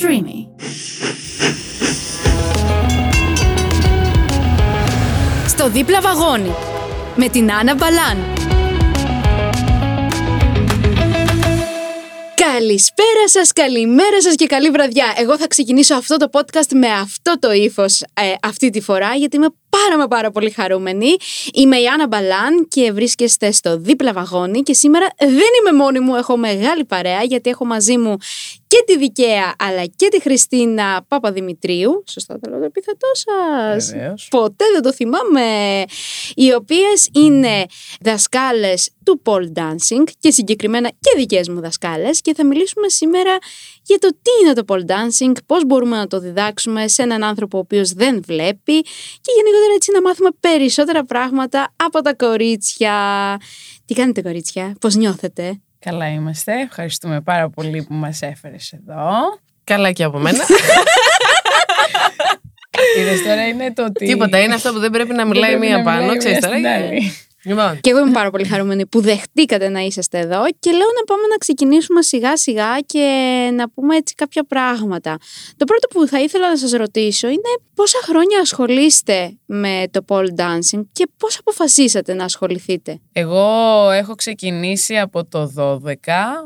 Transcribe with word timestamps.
Streamy. 0.00 0.46
Στο 5.48 5.70
δίπλα 5.70 6.00
βαγόνι 6.00 6.52
με 7.16 7.28
την 7.28 7.52
Άννα 7.52 7.74
Μπαλάν. 7.74 8.24
Καλησπέρα 12.34 13.28
σας, 13.28 13.52
καλημέρα 13.52 14.22
σας 14.22 14.34
και 14.34 14.46
καλή 14.46 14.70
βραδιά. 14.70 15.14
Εγώ 15.16 15.38
θα 15.38 15.46
ξεκινήσω 15.46 15.94
αυτό 15.94 16.16
το 16.16 16.28
podcast 16.32 16.72
με 16.74 16.88
αυτό 16.88 17.38
το 17.38 17.52
ύφος 17.52 18.00
ε, 18.00 18.34
αυτή 18.42 18.70
τη 18.70 18.80
φορά 18.80 19.14
γιατί 19.14 19.36
είμαι 19.36 19.48
πάρα 19.68 19.98
μα 19.98 20.08
πάρα 20.08 20.30
πολύ 20.30 20.50
χαρούμενη. 20.50 21.16
Είμαι 21.52 21.76
η 21.76 21.86
Άννα 21.86 22.06
Μπαλάν 22.06 22.68
και 22.68 22.92
βρίσκεστε 22.92 23.50
στο 23.52 23.78
δίπλα 23.78 24.12
βαγόνι 24.12 24.62
και 24.62 24.74
σήμερα 24.74 25.06
δεν 25.18 25.50
είμαι 25.60 25.82
μόνη 25.82 26.00
μου, 26.00 26.14
έχω 26.14 26.36
μεγάλη 26.36 26.84
παρέα 26.84 27.22
γιατί 27.22 27.50
έχω 27.50 27.64
μαζί 27.64 27.98
μου 27.98 28.16
και 28.66 28.82
τη 28.86 28.98
Δικαία 28.98 29.54
αλλά 29.58 29.84
και 29.96 30.08
τη 30.08 30.20
Χριστίνα 30.20 31.04
Παπαδημητρίου. 31.08 32.04
Σωστά 32.08 32.38
το 32.40 32.50
λέω 32.50 32.58
το 32.58 32.64
επίθετό 32.64 33.08
σας. 33.12 33.94
Ποτέ 34.28 34.64
δεν 34.72 34.82
το 34.82 34.92
θυμάμαι. 34.92 35.84
Οι 36.34 36.52
οποίες 36.52 37.08
είναι 37.12 37.66
δασκάλες 38.00 38.90
του 39.04 39.22
pole 39.24 39.58
dancing 39.58 40.04
και 40.18 40.30
συγκεκριμένα 40.30 40.88
και 40.88 41.12
δικές 41.16 41.48
μου 41.48 41.60
δασκάλες 41.60 42.20
και 42.20 42.34
θα 42.34 42.46
μιλήσουμε 42.46 42.88
σήμερα 42.88 43.38
για 43.86 43.98
το 43.98 44.08
τι 44.08 44.30
είναι 44.42 44.52
το 44.52 44.64
pole 44.68 44.90
dancing, 44.90 45.32
πώς 45.46 45.64
μπορούμε 45.66 45.96
να 45.96 46.06
το 46.06 46.18
διδάξουμε 46.18 46.88
σε 46.88 47.02
έναν 47.02 47.24
άνθρωπο 47.24 47.56
ο 47.56 47.60
οποίος 47.60 47.92
δεν 47.92 48.22
βλέπει 48.26 48.82
και 49.20 49.32
γενικότερα 49.36 49.74
έτσι 49.74 49.92
να 49.92 50.00
μάθουμε 50.02 50.28
περισσότερα 50.40 51.04
πράγματα 51.04 51.72
από 51.76 52.00
τα 52.02 52.14
κορίτσια. 52.14 52.92
Τι 53.84 53.94
κάνετε 53.94 54.22
κορίτσια, 54.22 54.76
πώς 54.80 54.94
νιώθετε; 54.94 55.60
Καλά 55.78 56.08
είμαστε, 56.08 56.52
ευχαριστούμε 56.60 57.20
πάρα 57.20 57.50
πολύ 57.50 57.82
που 57.82 57.94
μας 57.94 58.22
έφερες 58.22 58.72
εδώ. 58.72 59.10
Καλά 59.64 59.92
και 59.92 60.04
από 60.04 60.18
μένα. 60.18 60.44
Είδες 62.98 63.22
τώρα 63.22 63.46
είναι 63.46 63.72
το 63.72 63.84
ότι... 63.84 64.06
Τίποτα, 64.06 64.40
είναι 64.40 64.54
αυτό 64.54 64.72
που 64.72 64.78
δεν 64.78 64.90
πρέπει 64.90 65.12
να 65.12 65.26
μιλάει 65.26 65.56
μία 65.56 65.82
πάνω, 65.82 66.16
ξέρεις 66.16 66.40
τώρα. 66.40 66.56
Λοιπόν. 67.46 67.80
Και 67.80 67.90
εγώ 67.90 67.98
είμαι 68.00 68.10
πάρα 68.10 68.30
πολύ 68.30 68.44
χαρούμενη 68.44 68.86
που 68.86 69.00
δεχτήκατε 69.00 69.68
να 69.68 69.80
είσαστε 69.80 70.18
εδώ 70.18 70.44
και 70.58 70.70
λέω 70.70 70.88
να 70.98 71.04
πάμε 71.06 71.26
να 71.30 71.36
ξεκινήσουμε 71.36 72.02
σιγά 72.02 72.36
σιγά 72.36 72.78
και 72.86 73.04
να 73.54 73.70
πούμε 73.70 73.96
έτσι 73.96 74.14
κάποια 74.14 74.44
πράγματα. 74.44 75.16
Το 75.56 75.64
πρώτο 75.64 75.88
που 75.88 76.06
θα 76.06 76.20
ήθελα 76.20 76.48
να 76.48 76.56
σας 76.56 76.70
ρωτήσω 76.70 77.28
είναι 77.28 77.50
πόσα 77.74 77.98
χρόνια 78.02 78.40
ασχολείστε 78.40 79.36
με 79.46 79.84
το 79.90 80.04
pole 80.08 80.28
dancing 80.36 80.84
και 80.92 81.06
πώς 81.16 81.38
αποφασίσατε 81.38 82.14
να 82.14 82.24
ασχοληθείτε; 82.24 83.00
Εγώ 83.12 83.90
έχω 83.90 84.14
ξεκινήσει 84.14 84.98
από 84.98 85.24
το 85.24 85.52
12, 85.56 85.92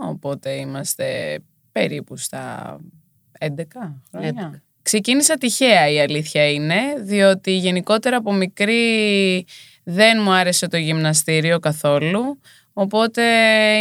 οπότε 0.08 0.50
είμαστε 0.50 1.38
περίπου 1.72 2.16
στα 2.16 2.76
11 3.38 3.48
χρόνια. 4.10 4.62
Ξεκίνησα 4.82 5.34
τυχαία 5.34 5.90
η 5.90 6.00
αλήθεια 6.00 6.50
είναι, 6.50 6.80
διότι 6.98 7.50
γενικότερα 7.56 8.16
από 8.16 8.32
μικρή 8.32 9.46
δεν 9.90 10.18
μου 10.22 10.32
άρεσε 10.32 10.68
το 10.68 10.76
γυμναστήριο 10.76 11.58
καθόλου, 11.58 12.40
οπότε 12.72 13.22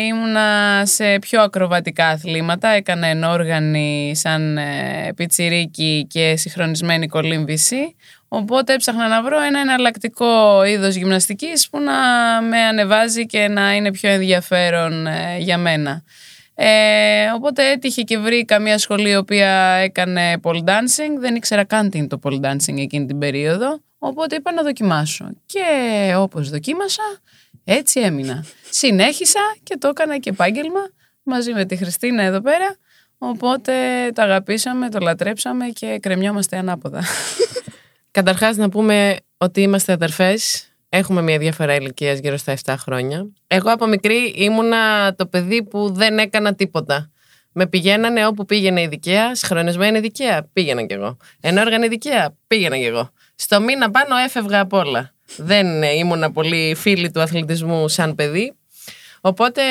ήμουνα 0.07 0.81
σε 0.85 1.19
πιο 1.19 1.41
ακροβατικά 1.41 2.07
αθλήματα. 2.07 2.67
Έκανα 2.69 3.07
ενόργανη 3.07 4.11
σαν 4.15 4.57
ε, 4.57 5.13
πιτσιρίκι 5.15 6.07
και 6.09 6.35
συγχρονισμένη 6.35 7.07
κολύμβηση. 7.07 7.95
Οπότε 8.27 8.73
έψαχνα 8.73 9.07
να 9.07 9.23
βρω 9.23 9.41
ένα 9.41 9.59
εναλλακτικό 9.59 10.63
είδος 10.63 10.95
γυμναστικής 10.95 11.69
που 11.69 11.79
να 11.79 11.93
με 12.41 12.59
ανεβάζει 12.59 13.25
και 13.25 13.47
να 13.47 13.75
είναι 13.75 13.91
πιο 13.91 14.09
ενδιαφέρον 14.09 15.07
ε, 15.07 15.37
για 15.39 15.57
μένα. 15.57 16.03
Ε, 16.55 17.31
οπότε 17.35 17.71
έτυχε 17.71 18.01
και 18.01 18.17
βρήκα 18.17 18.59
μια 18.59 18.77
σχολή 18.77 19.09
η 19.09 19.15
οποία 19.15 19.49
έκανε 19.83 20.39
pole 20.43 20.63
dancing. 20.63 21.19
Δεν 21.19 21.35
ήξερα 21.35 21.63
καν 21.63 21.89
τι 21.89 21.97
είναι 21.97 22.07
το 22.07 22.19
pole 22.23 22.39
dancing 22.41 22.77
εκείνη 22.77 23.05
την 23.05 23.17
περίοδο. 23.19 23.79
Οπότε 23.99 24.35
είπα 24.35 24.51
να 24.51 24.63
δοκιμάσω. 24.63 25.29
Και 25.45 25.63
όπως 26.15 26.49
δοκίμασα, 26.49 27.03
έτσι 27.63 27.99
έμεινα. 27.99 28.45
Συνέχισα 28.69 29.39
και 29.63 29.77
το 29.77 29.87
έκανα 29.87 30.17
και 30.17 30.29
επάγγελμα 30.29 30.89
μαζί 31.23 31.53
με 31.53 31.65
τη 31.65 31.75
Χριστίνα 31.75 32.23
εδώ 32.23 32.41
πέρα. 32.41 32.77
Οπότε 33.17 33.73
το 34.13 34.21
αγαπήσαμε, 34.21 34.89
το 34.89 34.99
λατρέψαμε 34.99 35.67
και 35.67 35.99
κρεμιόμαστε 36.01 36.57
ανάποδα. 36.57 37.03
Καταρχάς 38.11 38.57
να 38.57 38.69
πούμε 38.69 39.15
ότι 39.37 39.61
είμαστε 39.61 39.91
αδερφές. 39.91 40.63
Έχουμε 40.89 41.21
μια 41.21 41.37
διαφορά 41.37 41.75
ηλικίας 41.75 42.19
γύρω 42.19 42.37
στα 42.37 42.57
7 42.65 42.75
χρόνια. 42.77 43.31
Εγώ 43.47 43.71
από 43.71 43.87
μικρή 43.87 44.33
ήμουνα 44.35 45.13
το 45.15 45.25
παιδί 45.25 45.63
που 45.63 45.91
δεν 45.91 46.17
έκανα 46.17 46.55
τίποτα. 46.55 47.11
Με 47.53 47.67
πηγαίνανε 47.67 48.27
όπου 48.27 48.45
πήγαινε 48.45 48.81
η 48.81 48.87
δικαία, 48.87 49.35
συγχρονισμένη 49.35 49.99
δικαία, 49.99 50.49
πήγαινα 50.53 50.85
κι 50.85 50.93
εγώ. 50.93 51.17
Ενόργανη 51.41 51.87
δικαία, 51.87 52.35
πήγαινα 52.47 52.77
κι 52.77 52.85
εγώ. 52.85 53.09
Στο 53.35 53.61
μήνα 53.61 53.91
πάνω 53.91 54.15
έφευγα 54.15 54.59
από 54.59 54.77
όλα. 54.77 55.13
Δεν 55.37 55.83
ήμουνα 55.83 56.31
πολύ 56.31 56.75
φίλη 56.75 57.11
του 57.11 57.21
αθλητισμού 57.21 57.87
σαν 57.87 58.15
παιδί. 58.15 58.53
Οπότε 59.21 59.61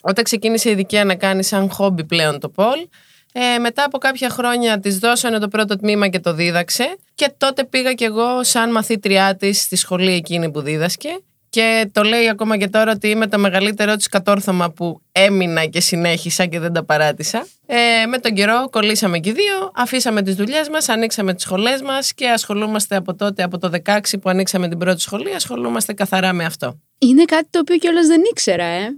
όταν 0.00 0.24
ξεκίνησε 0.24 0.70
η 0.70 0.74
δικαία 0.74 1.04
να 1.04 1.14
κάνει 1.14 1.44
σαν 1.44 1.70
χόμπι 1.70 2.04
πλέον 2.04 2.40
το 2.40 2.48
πόλ, 2.48 2.88
ε, 3.32 3.58
μετά 3.58 3.84
από 3.84 3.98
κάποια 3.98 4.30
χρόνια 4.30 4.78
της 4.78 4.98
δώσανε 4.98 5.38
το 5.38 5.48
πρώτο 5.48 5.76
τμήμα 5.76 6.08
και 6.08 6.20
το 6.20 6.32
δίδαξε 6.32 6.96
και 7.14 7.32
τότε 7.38 7.64
πήγα 7.64 7.92
κι 7.92 8.04
εγώ 8.04 8.44
σαν 8.44 8.70
μαθήτριά 8.70 9.36
της 9.36 9.60
στη 9.60 9.76
σχολή 9.76 10.12
εκείνη 10.12 10.50
που 10.50 10.60
δίδασκε 10.60 11.08
και 11.52 11.90
το 11.92 12.02
λέει 12.02 12.28
ακόμα 12.28 12.56
και 12.56 12.68
τώρα 12.68 12.92
ότι 12.92 13.08
είμαι 13.08 13.26
το 13.26 13.38
μεγαλύτερό 13.38 13.96
της 13.96 14.08
κατόρθωμα 14.08 14.70
που 14.70 15.00
έμεινα 15.12 15.64
και 15.64 15.80
συνέχισα 15.80 16.46
και 16.46 16.58
δεν 16.58 16.72
τα 16.72 16.84
παράτησα. 16.84 17.46
Ε, 17.66 18.06
με 18.06 18.18
τον 18.18 18.34
καιρό 18.34 18.68
κολλήσαμε 18.70 19.18
και 19.18 19.32
δύο, 19.32 19.70
αφήσαμε 19.74 20.22
τις 20.22 20.34
δουλειές 20.34 20.68
μας, 20.68 20.88
ανοίξαμε 20.88 21.34
τις 21.34 21.42
σχολές 21.44 21.82
μας 21.82 22.14
και 22.14 22.28
ασχολούμαστε 22.28 22.96
από 22.96 23.14
τότε, 23.14 23.42
από 23.42 23.58
το 23.58 23.70
16 23.84 24.18
που 24.20 24.30
ανοίξαμε 24.30 24.68
την 24.68 24.78
πρώτη 24.78 25.00
σχολή, 25.00 25.34
ασχολούμαστε 25.34 25.92
καθαρά 25.92 26.32
με 26.32 26.44
αυτό. 26.44 26.78
Είναι 26.98 27.24
κάτι 27.24 27.46
το 27.50 27.58
οποίο 27.58 27.76
κιόλας 27.76 28.06
δεν 28.06 28.20
ήξερα, 28.30 28.64
ε. 28.64 28.88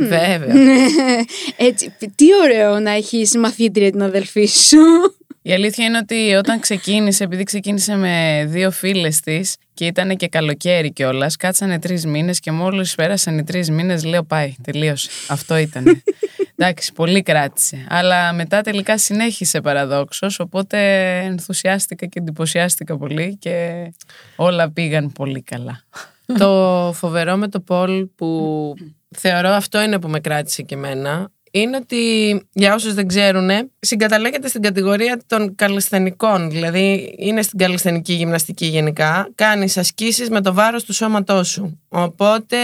Βέβαια. 0.00 0.54
Έτσι, 1.68 1.96
τι 2.14 2.26
ωραίο 2.42 2.78
να 2.78 2.90
έχεις 2.90 3.36
μαθήτρια 3.36 3.90
την 3.90 4.02
αδελφή 4.02 4.46
σου. 4.46 4.78
Η 5.46 5.52
αλήθεια 5.52 5.84
είναι 5.84 5.98
ότι 5.98 6.34
όταν 6.34 6.60
ξεκίνησε, 6.60 7.24
επειδή 7.24 7.42
ξεκίνησε 7.42 7.96
με 7.96 8.44
δύο 8.48 8.70
φίλες 8.70 9.20
της 9.20 9.56
και 9.74 9.86
ήταν 9.86 10.16
και 10.16 10.28
καλοκαίρι 10.28 10.92
κιόλας, 10.92 11.36
κάτσανε 11.36 11.78
τρεις 11.78 12.06
μήνες 12.06 12.40
και 12.40 12.50
μόλις 12.50 12.94
πέρασαν 12.94 13.38
οι 13.38 13.44
τρεις 13.44 13.70
μήνες, 13.70 14.04
λέω 14.04 14.22
πάει, 14.22 14.54
τελείωσε. 14.62 15.08
Αυτό 15.28 15.56
ήταν. 15.56 15.84
Εντάξει, 16.56 16.92
πολύ 16.92 17.22
κράτησε. 17.22 17.86
Αλλά 17.88 18.32
μετά 18.32 18.60
τελικά 18.60 18.98
συνέχισε 18.98 19.60
παραδόξως, 19.60 20.40
οπότε 20.40 20.78
ενθουσιάστηκα 21.18 22.06
και 22.06 22.18
εντυπωσιάστηκα 22.18 22.96
πολύ 22.96 23.36
και 23.36 23.86
όλα 24.36 24.70
πήγαν 24.70 25.12
πολύ 25.12 25.42
καλά. 25.42 25.82
το 26.38 26.92
φοβερό 26.94 27.36
με 27.36 27.48
το 27.48 27.60
Πολ 27.60 28.06
που 28.06 28.74
θεωρώ 29.16 29.48
αυτό 29.48 29.82
είναι 29.82 29.98
που 29.98 30.08
με 30.08 30.20
κράτησε 30.20 30.62
και 30.62 30.74
εμένα 30.74 31.30
είναι 31.56 31.76
ότι 31.76 32.42
για 32.52 32.74
όσους 32.74 32.94
δεν 32.94 33.06
ξέρουν, 33.06 33.48
συγκαταλέγεται 33.78 34.48
στην 34.48 34.62
κατηγορία 34.62 35.20
των 35.26 35.54
καλλισθενικών. 35.54 36.50
Δηλαδή, 36.50 37.14
είναι 37.18 37.42
στην 37.42 37.58
καλλισθενική 37.58 38.12
γυμναστική 38.12 38.66
γενικά. 38.66 39.28
Κάνεις 39.34 39.76
ασκήσεις 39.76 40.30
με 40.30 40.40
το 40.40 40.54
βάρος 40.54 40.84
του 40.84 40.92
σώματός 40.92 41.48
σου. 41.48 41.80
Οπότε 41.88 42.56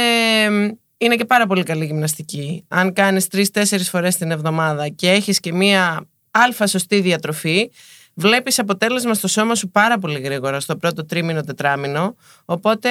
είναι 0.98 1.16
και 1.16 1.24
πάρα 1.24 1.46
πολύ 1.46 1.62
καλή 1.62 1.84
γυμναστική. 1.84 2.64
Αν 2.68 2.92
κάνεις 2.92 3.28
τρει-τέσσερι 3.28 3.82
φορές 3.82 4.16
την 4.16 4.30
εβδομάδα 4.30 4.88
και 4.88 5.10
έχεις 5.10 5.40
και 5.40 5.52
μία 5.52 6.06
αλφα 6.30 6.66
σωστή 6.66 7.00
διατροφή, 7.00 7.70
βλέπεις 8.14 8.58
αποτέλεσμα 8.58 9.14
στο 9.14 9.28
σώμα 9.28 9.54
σου 9.54 9.68
πάρα 9.68 9.98
πολύ 9.98 10.20
γρήγορα 10.20 10.60
στο 10.60 10.76
πρώτο 10.76 11.04
τρίμηνο, 11.04 11.40
τετράμινο. 11.40 12.16
Οπότε 12.44 12.90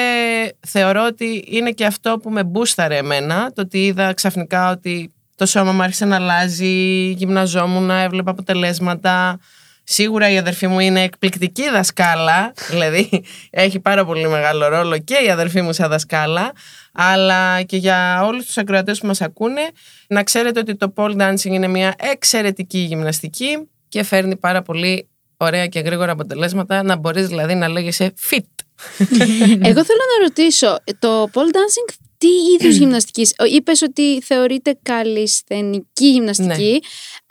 θεωρώ 0.68 1.06
ότι 1.06 1.46
είναι 1.48 1.72
και 1.72 1.86
αυτό 1.86 2.18
που 2.18 2.30
με 2.30 2.44
μπούσταρε 2.44 2.98
εμένα, 2.98 3.52
το 3.56 3.62
ότι 3.62 3.86
είδα 3.86 4.14
ξαφνικά 4.14 4.72
ότι 4.72 5.14
το 5.40 5.46
σώμα 5.46 5.72
μου 5.72 5.82
άρχισε 5.82 6.06
να 6.06 6.16
αλλάζει, 6.16 7.12
γυμναζόμουν, 7.12 7.90
έβλεπα 7.90 8.32
αποτελέσματα. 8.32 9.40
Σίγουρα 9.84 10.30
η 10.30 10.38
αδερφή 10.38 10.68
μου 10.68 10.80
είναι 10.80 11.04
εκπληκτική 11.04 11.70
δασκάλα, 11.70 12.54
δηλαδή 12.70 13.24
έχει 13.50 13.80
πάρα 13.80 14.06
πολύ 14.06 14.28
μεγάλο 14.28 14.68
ρόλο 14.68 14.98
και 14.98 15.16
η 15.26 15.30
αδερφή 15.30 15.62
μου 15.62 15.74
σαν 15.74 15.90
δασκάλα, 15.90 16.52
αλλά 16.92 17.62
και 17.62 17.78
για 17.78 18.24
όλους 18.26 18.46
τους 18.46 18.58
ακροατές 18.58 19.00
που 19.00 19.08
μας 19.08 19.22
ακούνε, 19.22 19.62
να 20.08 20.24
ξέρετε 20.24 20.60
ότι 20.60 20.76
το 20.76 20.94
pole 20.96 21.16
dancing 21.18 21.44
είναι 21.44 21.68
μια 21.68 21.96
εξαιρετική 21.98 22.78
γυμναστική 22.78 23.68
και 23.90 24.04
φέρνει 24.04 24.36
πάρα 24.36 24.62
πολύ 24.62 25.08
ωραία 25.38 25.68
και 25.68 25.80
γρήγορα 25.80 26.12
αποτελέσματα, 26.12 26.84
να 26.84 26.96
μπορείς 26.96 27.28
δηλαδή 27.28 27.56
να 27.56 27.68
λέγεσαι 27.68 28.14
fit. 28.30 28.40
Εγώ 29.70 29.84
θέλω 29.86 30.04
να 30.18 30.24
ρωτήσω, 30.24 30.78
το 31.00 31.30
pole 31.34 31.52
dancing 31.56 32.09
τι 32.20 32.28
είδους 32.28 32.76
γυμναστικής; 32.76 33.34
Είπες 33.52 33.82
ότι 33.82 34.22
θεωρείται 34.22 34.80
καλλισθενική 34.84 36.06
γυμναστική, 36.06 36.72
ναι. 36.72 36.80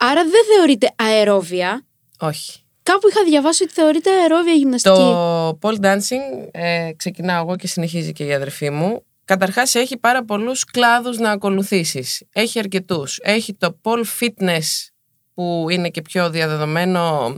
άρα 0.08 0.22
δεν 0.22 0.56
θεωρείται 0.56 0.92
αερόβια. 0.96 1.86
Όχι. 2.18 2.52
Κάπου 2.82 3.08
είχα 3.08 3.24
διαβάσει 3.24 3.62
ότι 3.62 3.72
θεωρείται 3.72 4.10
αερόβια 4.10 4.52
γυμναστική. 4.52 4.94
Το 4.94 5.58
pole 5.62 5.80
dancing 5.80 6.48
ε, 6.50 6.90
ξεκινάω 6.96 7.42
εγώ 7.42 7.56
και 7.56 7.66
συνεχίζει 7.66 8.12
και 8.12 8.24
η 8.24 8.32
αδερφή 8.32 8.70
μου. 8.70 9.02
Καταρχάς 9.24 9.74
έχει 9.74 9.96
πάρα 9.96 10.24
πολλούς 10.24 10.64
κλάδους 10.64 11.18
να 11.18 11.30
ακολουθήσεις. 11.30 12.22
Έχει 12.32 12.58
αρκετούς. 12.58 13.18
Έχει 13.22 13.54
το 13.54 13.78
pole 13.82 14.04
fitness 14.20 14.88
που 15.34 15.66
είναι 15.70 15.88
και 15.88 16.02
πιο 16.02 16.30
διαδεδομένο 16.30 17.34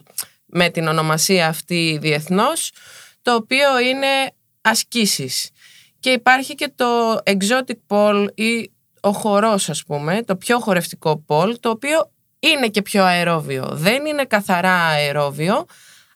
με 0.47 0.69
την 0.69 0.89
ονομασία 0.89 1.47
αυτή 1.49 1.99
διεθνώς, 2.01 2.73
το 3.23 3.35
οποίο 3.35 3.81
είναι 3.81 4.07
ασκήσεις. 4.61 5.51
Και 6.01 6.11
υπάρχει 6.11 6.55
και 6.55 6.73
το 6.75 7.19
exotic 7.25 7.79
pole 7.89 8.27
ή 8.35 8.73
ο 9.01 9.13
χορός 9.13 9.69
ας 9.69 9.85
πούμε, 9.85 10.23
το 10.23 10.37
πιο 10.37 10.59
χορευτικό 10.59 11.25
pole, 11.29 11.55
το 11.61 11.71
οποίο 11.71 12.11
είναι 12.39 12.69
και 12.69 12.83
πιο 12.83 13.05
αερόβιο. 13.05 13.69
Δεν 13.73 14.07
είναι 14.07 14.25
καθαρά 14.25 14.87
αερόβιο, 14.87 15.67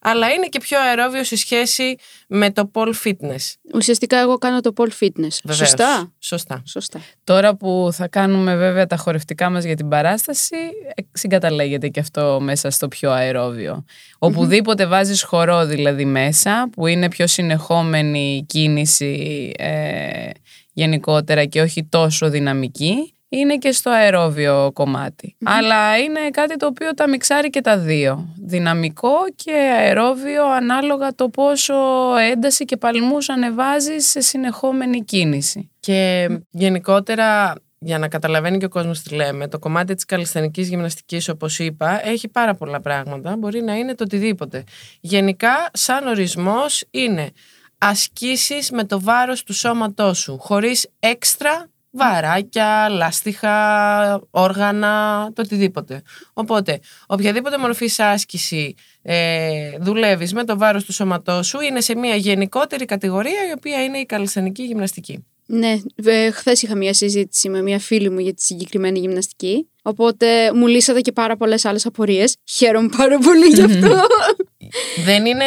αλλά 0.07 0.33
είναι 0.33 0.47
και 0.47 0.61
πιο 0.61 0.81
αερόβιο 0.81 1.25
σε 1.25 1.37
σχέση 1.37 1.97
με 2.29 2.51
το 2.51 2.71
pole 2.75 2.93
fitness. 3.05 3.53
Ουσιαστικά 3.75 4.19
εγώ 4.19 4.39
κάνω 4.39 4.61
το 4.61 4.73
pole 4.77 5.05
fitness. 5.05 5.37
Βεβαίως. 5.45 5.57
Σωστά; 5.57 6.13
Σωστά. 6.19 6.63
Σωστά. 6.67 7.01
Τώρα 7.25 7.57
που 7.57 7.89
θα 7.93 8.09
κάνουμε 8.09 8.57
βέβαια 8.57 8.87
τα 8.87 8.97
χορευτικά 8.97 9.51
μας 9.51 9.65
για 9.65 9.77
την 9.77 9.89
παράσταση, 9.89 10.57
ε, 10.95 11.03
συγκαταλέγεται 11.13 11.89
και 11.89 12.01
αυτό 12.01 12.39
μέσα 12.41 12.71
στο 12.71 12.89
πιο 12.89 13.11
αερόβιο. 13.11 13.85
Οπουδήποτε 14.19 14.87
βάζεις 14.87 15.23
χορό 15.23 15.67
δηλαδή 15.67 16.05
μέσα, 16.05 16.69
που 16.73 16.87
είναι 16.87 17.09
πιο 17.09 17.27
συνεχόμενη 17.27 18.37
η 18.37 18.43
κίνηση 18.43 19.53
ε, 19.59 20.31
γενικότερα 20.73 21.45
και 21.45 21.61
όχι 21.61 21.85
τόσο 21.85 22.31
δυναμική, 22.31 23.14
είναι 23.29 23.57
και 23.57 23.73
στο 23.73 23.91
αερόβιο 23.91 24.71
κομμάτι. 24.73 25.37
Αλλά 25.45 25.99
είναι 25.99 26.21
κάτι 26.31 26.57
το 26.57 26.67
οποίο 26.67 26.95
τα 26.95 27.09
μιξάρει 27.09 27.51
και 27.51 27.61
τα 27.61 27.79
δύο. 27.79 28.29
Δυναμικό 28.37 29.15
και 29.35 29.53
αερόβιο 29.53 30.45
ανάλογα 30.51 31.15
το 31.15 31.29
πόσο 31.29 31.75
ένταση 32.31 32.65
και 32.65 32.77
παλμούς 32.77 33.29
ανεβάζεις 33.29 34.11
σε 34.11 34.21
συνεχόμενη 34.21 35.05
κίνηση. 35.05 35.71
Και 35.81 36.29
γενικότερα, 36.51 37.55
για 37.79 37.99
να 37.99 38.09
καταλαβαίνει 38.09 38.59
και 38.59 38.65
ο 38.65 38.69
κόσμος 38.69 39.03
τι 39.03 39.15
λέμε, 39.15 39.49
το 39.49 39.59
κομμάτι 39.59 39.95
της 39.95 40.05
καλλιστενικής 40.05 40.69
γυμναστικής, 40.69 41.29
όπως 41.29 41.59
είπα, 41.59 42.07
έχει 42.09 42.29
πάρα 42.29 42.55
πολλά 42.55 42.81
πράγματα. 42.81 43.37
Μπορεί 43.37 43.63
να 43.63 43.75
είναι 43.75 43.95
το 43.95 44.05
οτιδήποτε. 44.05 44.65
Γενικά, 45.01 45.71
σαν 45.73 46.07
ορισμός, 46.07 46.85
είναι 46.91 47.31
ασκήσεις 47.79 48.71
με 48.71 48.85
το 48.85 49.01
βάρος 49.01 49.43
του 49.43 49.53
σώματός 49.53 50.19
σου, 50.19 50.39
χωρίς 50.39 50.91
έξτρα 50.99 51.69
βαράκια, 51.95 52.89
λάστιχα, 52.89 54.21
όργανα, 54.31 55.29
το 55.35 55.43
οτιδήποτε. 55.43 56.03
Οπότε, 56.33 56.81
οποιαδήποτε 57.07 57.59
μορφή 57.59 57.91
άσκηση 57.99 58.75
ε, 59.03 59.71
δουλεύεις 59.81 60.33
με 60.33 60.45
το 60.45 60.59
βάρος 60.59 60.85
του 60.85 60.93
σώματός 60.93 61.47
σου 61.47 61.61
είναι 61.61 61.81
σε 61.81 61.97
μια 61.97 62.15
γενικότερη 62.15 62.85
κατηγορία 62.85 63.49
η 63.49 63.53
οποία 63.57 63.85
είναι 63.85 63.99
η 63.99 64.07
καλλιστενική 64.07 64.63
γυμναστική. 64.63 65.25
Ναι, 65.47 65.77
χθες 66.33 66.63
είχα 66.63 66.77
μια 66.77 66.95
συζήτηση 66.95 67.49
με 67.49 67.63
μια 67.63 67.79
φίλη 67.79 68.11
μου 68.11 68.19
για 68.19 68.35
τη 68.35 68.43
συγκεκριμένη 68.43 68.99
γυμναστική. 68.99 69.69
Οπότε 69.83 70.53
μου 70.55 70.67
λύσατε 70.67 71.01
και 71.01 71.13
πάρα 71.13 71.37
πολλές 71.37 71.65
άλλες 71.65 71.87
απορίες. 71.87 72.37
Χαίρομαι 72.45 72.89
πάρα 72.97 73.19
πολύ 73.19 73.47
γι' 73.47 73.63
αυτό. 73.63 74.01
Δεν 75.07 75.27
είναι 75.27 75.45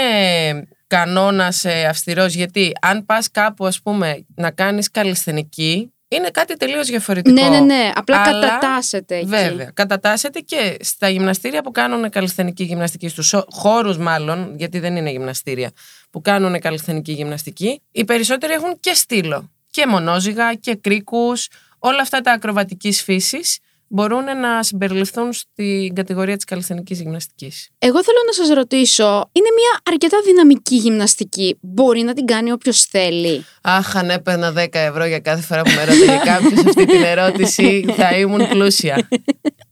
κανόνας 0.87 1.65
αυστηρός 1.65 2.33
γιατί 2.33 2.71
αν 2.81 3.05
πας 3.05 3.31
κάπου, 3.31 3.65
ας 3.65 3.81
πούμε, 3.81 4.25
να 4.35 4.51
κάνεις 4.51 4.91
καλλιστενική, 4.91 5.91
είναι 6.07 6.29
κάτι 6.29 6.55
τελείως 6.57 6.87
διαφορετικό. 6.87 7.41
ναι, 7.41 7.49
ναι, 7.49 7.59
ναι. 7.59 7.91
Απλά 7.95 8.21
Αλλά, 8.21 8.47
κατατάσσεται 8.47 9.15
εκεί. 9.15 9.25
Βέβαια. 9.25 9.71
Κατατάσσεται 9.73 10.39
και 10.39 10.77
στα 10.79 11.09
γυμναστήρια 11.09 11.61
που 11.61 11.71
κάνουν 11.71 12.09
καλλιστενική 12.09 12.63
γυμναστική, 12.63 13.07
στους 13.07 13.33
χώρους 13.49 13.97
μάλλον, 13.97 14.53
γιατί 14.57 14.79
δεν 14.79 14.95
είναι 14.95 15.09
γυμναστήρια, 15.09 15.71
που 16.09 16.21
κάνουν 16.21 16.59
καλλιστενική 16.59 17.11
γυμναστική, 17.11 17.81
οι 17.91 18.05
περισσότεροι 18.05 18.53
έχουν 18.53 18.79
και 18.79 18.93
στήλο. 18.93 19.51
Και 19.69 19.87
μονόζυγα 19.87 20.53
και 20.53 20.75
κρίκους, 20.75 21.47
όλα 21.79 22.01
αυτά 22.01 22.21
τα 22.21 22.31
ακροβατικής 22.31 23.03
φύσης 23.03 23.59
μπορούν 23.87 24.23
να 24.23 24.63
συμπεριληφθούν 24.63 25.33
στην 25.33 25.93
κατηγορία 25.93 26.35
της 26.35 26.45
καλλιστενικής 26.45 27.01
γυμναστικής; 27.01 27.69
Εγώ 27.79 28.03
θέλω 28.03 28.17
να 28.25 28.31
σας 28.31 28.55
ρωτήσω, 28.55 29.29
είναι 29.31 29.49
μια 29.55 29.79
αρκετά 29.83 30.17
δυναμική 30.25 30.75
γυμναστική. 30.75 31.57
Μπορεί 31.61 32.01
να 32.01 32.13
την 32.13 32.25
κάνει 32.25 32.51
όποιος 32.51 32.85
θέλει. 32.85 33.45
Αχ, 33.61 33.95
αν 33.95 34.09
έπαιρνα 34.09 34.51
10 34.51 34.67
ευρώ 34.71 35.05
για 35.05 35.19
κάθε 35.19 35.41
φορά 35.41 35.61
που 35.61 35.71
με 35.75 35.83
ρωτάει 35.85 36.17
κάποιος 36.33 36.65
αυτή 36.65 36.85
την 36.85 37.03
ερώτηση, 37.03 37.85
θα 37.95 38.17
ήμουν 38.17 38.47
πλούσια. 38.47 39.07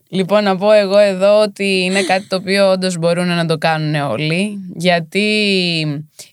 Λοιπόν, 0.09 0.43
να 0.43 0.57
πω 0.57 0.71
εγώ 0.71 0.97
εδώ 0.97 1.41
ότι 1.41 1.83
είναι 1.83 2.03
κάτι 2.03 2.27
το 2.27 2.35
οποίο 2.35 2.71
όντως 2.71 2.97
μπορούν 2.97 3.27
να 3.27 3.45
το 3.45 3.57
κάνουν 3.57 3.95
όλοι, 3.95 4.57
γιατί 4.75 5.21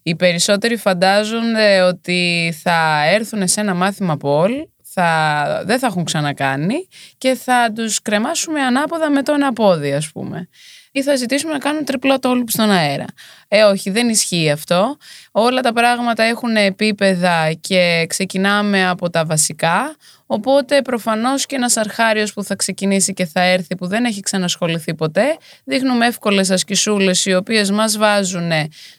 οι 0.03 0.15
περισσότεροι 0.15 0.77
φαντάζονται 0.77 1.81
ότι 1.81 2.53
θα 2.63 3.05
έρθουν 3.13 3.49
σε 3.49 3.61
ένα 3.61 3.75
μάθημα 3.75 4.17
Πολ, 4.17 4.51
θα, 4.95 5.63
δεν 5.65 5.79
θα 5.79 5.87
έχουν 5.87 6.05
ξανακάνει 6.05 6.89
και 7.19 7.35
θα 7.35 7.73
τους 7.75 8.03
κρεμάσουμε 8.03 8.61
ανάποδα 8.61 9.11
με 9.11 9.23
το 9.23 9.33
ένα 9.33 9.53
πόδι, 9.53 9.93
ας 9.93 10.11
πούμε. 10.13 10.49
Ή 10.95 11.03
θα 11.03 11.17
ζητήσουμε 11.17 11.53
να 11.53 11.59
κάνουν 11.59 11.85
τριπλό 11.85 12.19
τόλουπ 12.19 12.51
στον 12.51 12.71
αέρα. 12.71 13.05
Ε, 13.49 13.63
όχι, 13.63 13.91
δεν 13.91 14.09
ισχύει 14.09 14.51
αυτό. 14.51 14.97
Όλα 15.31 15.61
τα 15.61 15.73
πράγματα 15.73 16.23
έχουν 16.23 16.57
επίπεδα 16.57 17.53
και 17.61 18.05
ξεκινάμε 18.09 18.89
από 18.89 19.11
τα 19.11 19.25
βασικά. 19.25 19.97
Οπότε 20.27 20.83
προφανώς 20.83 21.47
και 21.47 21.57
ένας 21.57 21.77
αρχάριος 21.77 22.33
που 22.33 22.45
θα 22.45 22.57
ξεκινήσει 22.57 23.13
και 23.13 23.25
θα 23.25 23.41
έρθει 23.41 23.77
που 23.77 23.87
δεν 23.87 24.05
έχει 24.05 24.21
ξανασχοληθεί 24.21 24.95
ποτέ, 24.95 25.37
δείχνουμε 25.65 26.07
εύκολες 26.07 26.51
ασκησούλες 26.51 27.27
οι 27.27 27.35
οποίες 27.35 27.71
μας 27.71 27.97
βάζουν 27.97 28.51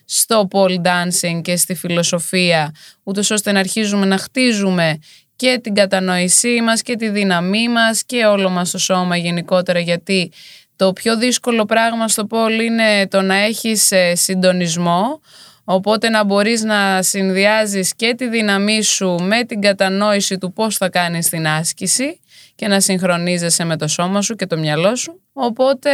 στο 0.04 0.48
pole 0.52 0.76
dancing 0.82 1.40
και 1.42 1.56
στη 1.56 1.74
φιλοσοφία, 1.74 2.74
ούτως 3.02 3.30
ώστε 3.30 3.52
να 3.52 3.58
αρχίζουμε 3.58 4.06
να 4.06 4.18
χτίζουμε 4.18 4.98
και 5.44 5.58
την 5.62 5.74
κατανόησή 5.74 6.60
μας 6.62 6.82
και 6.82 6.96
τη 6.96 7.08
δύναμή 7.08 7.68
μας 7.68 8.04
και 8.04 8.24
όλο 8.24 8.50
μας 8.50 8.70
το 8.70 8.78
σώμα 8.78 9.16
γενικότερα 9.16 9.78
γιατί 9.78 10.32
το 10.76 10.92
πιο 10.92 11.16
δύσκολο 11.16 11.64
πράγμα 11.64 12.08
στο 12.08 12.26
πόλ 12.26 12.60
είναι 12.60 13.08
το 13.08 13.22
να 13.22 13.34
έχεις 13.34 13.90
ε, 13.90 14.14
συντονισμό. 14.14 15.20
Οπότε 15.64 16.08
να 16.08 16.24
μπορείς 16.24 16.62
να 16.62 17.02
συνδυάζεις 17.02 17.94
και 17.94 18.14
τη 18.14 18.28
δύναμή 18.28 18.82
σου 18.82 19.16
με 19.20 19.44
την 19.44 19.60
κατανόηση 19.60 20.38
του 20.38 20.52
πώς 20.52 20.76
θα 20.76 20.88
κάνεις 20.88 21.28
την 21.28 21.46
άσκηση 21.46 22.20
και 22.54 22.68
να 22.68 22.80
συγχρονίζεσαι 22.80 23.64
με 23.64 23.76
το 23.76 23.88
σώμα 23.88 24.22
σου 24.22 24.34
και 24.34 24.46
το 24.46 24.58
μυαλό 24.58 24.96
σου. 24.96 25.20
Οπότε 25.32 25.90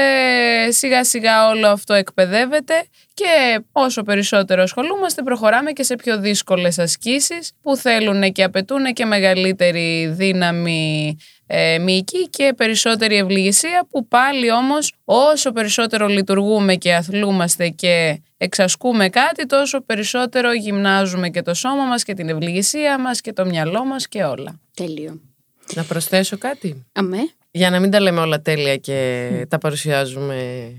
σιγά 0.69 1.05
σιγά 1.05 1.49
όλο 1.49 1.69
αυτό 1.69 1.95
εκπαιδεύεται 1.95 2.75
και 3.15 3.61
όσο 3.73 4.03
περισσότερο 4.03 4.63
ασχολούμαστε 4.63 5.23
προχωράμε 5.23 5.71
και 5.71 5.83
σε 5.83 5.97
πιο 5.97 6.19
δύσκολες 6.19 6.79
ασκήσεις 6.79 7.53
που 7.63 7.77
θέλουν 7.77 8.33
και 8.33 8.43
απαιτούν 8.43 8.85
και 8.93 9.05
μεγαλύτερη 9.05 10.07
δύναμη 10.07 11.17
ε, 11.47 11.79
μυϊκή 11.79 12.29
και 12.29 12.53
περισσότερη 12.57 13.17
ευληγησία 13.17 13.87
που 13.91 14.07
πάλι 14.09 14.53
όμως 14.53 14.95
όσο 15.05 15.53
περισσότερο 15.53 16.07
λειτουργούμε 16.07 16.75
και 16.75 16.95
αθλούμαστε 16.95 17.69
και 17.69 18.23
εξασκούμε 18.37 19.09
κάτι 19.09 19.47
τόσο 19.47 19.81
περισσότερο 19.81 20.53
γυμνάζουμε 20.53 21.29
και 21.29 21.43
το 21.43 21.55
σώμα 21.55 21.85
μας 21.85 22.03
και 22.03 22.15
την 22.15 22.29
ευληγησία 22.29 22.99
μας 22.99 23.21
και 23.21 23.33
το 23.33 23.45
μυαλό 23.45 23.85
μας 23.85 24.09
και 24.09 24.25
όλα. 24.25 24.61
Τέλειο. 24.75 25.30
Να 25.75 25.85
προσθέσω 25.85 26.39
κάτι; 26.39 26.87
Αμέ. 26.93 27.19
Για 27.51 27.71
να 27.71 27.81
μην 27.81 27.91
τα 27.91 28.01
λέμε 28.01 28.21
όλα 28.21 28.41
τέλεια 28.43 28.77
και 28.77 29.31
τα 29.49 29.59
παρουσιάζουμε 29.59 30.71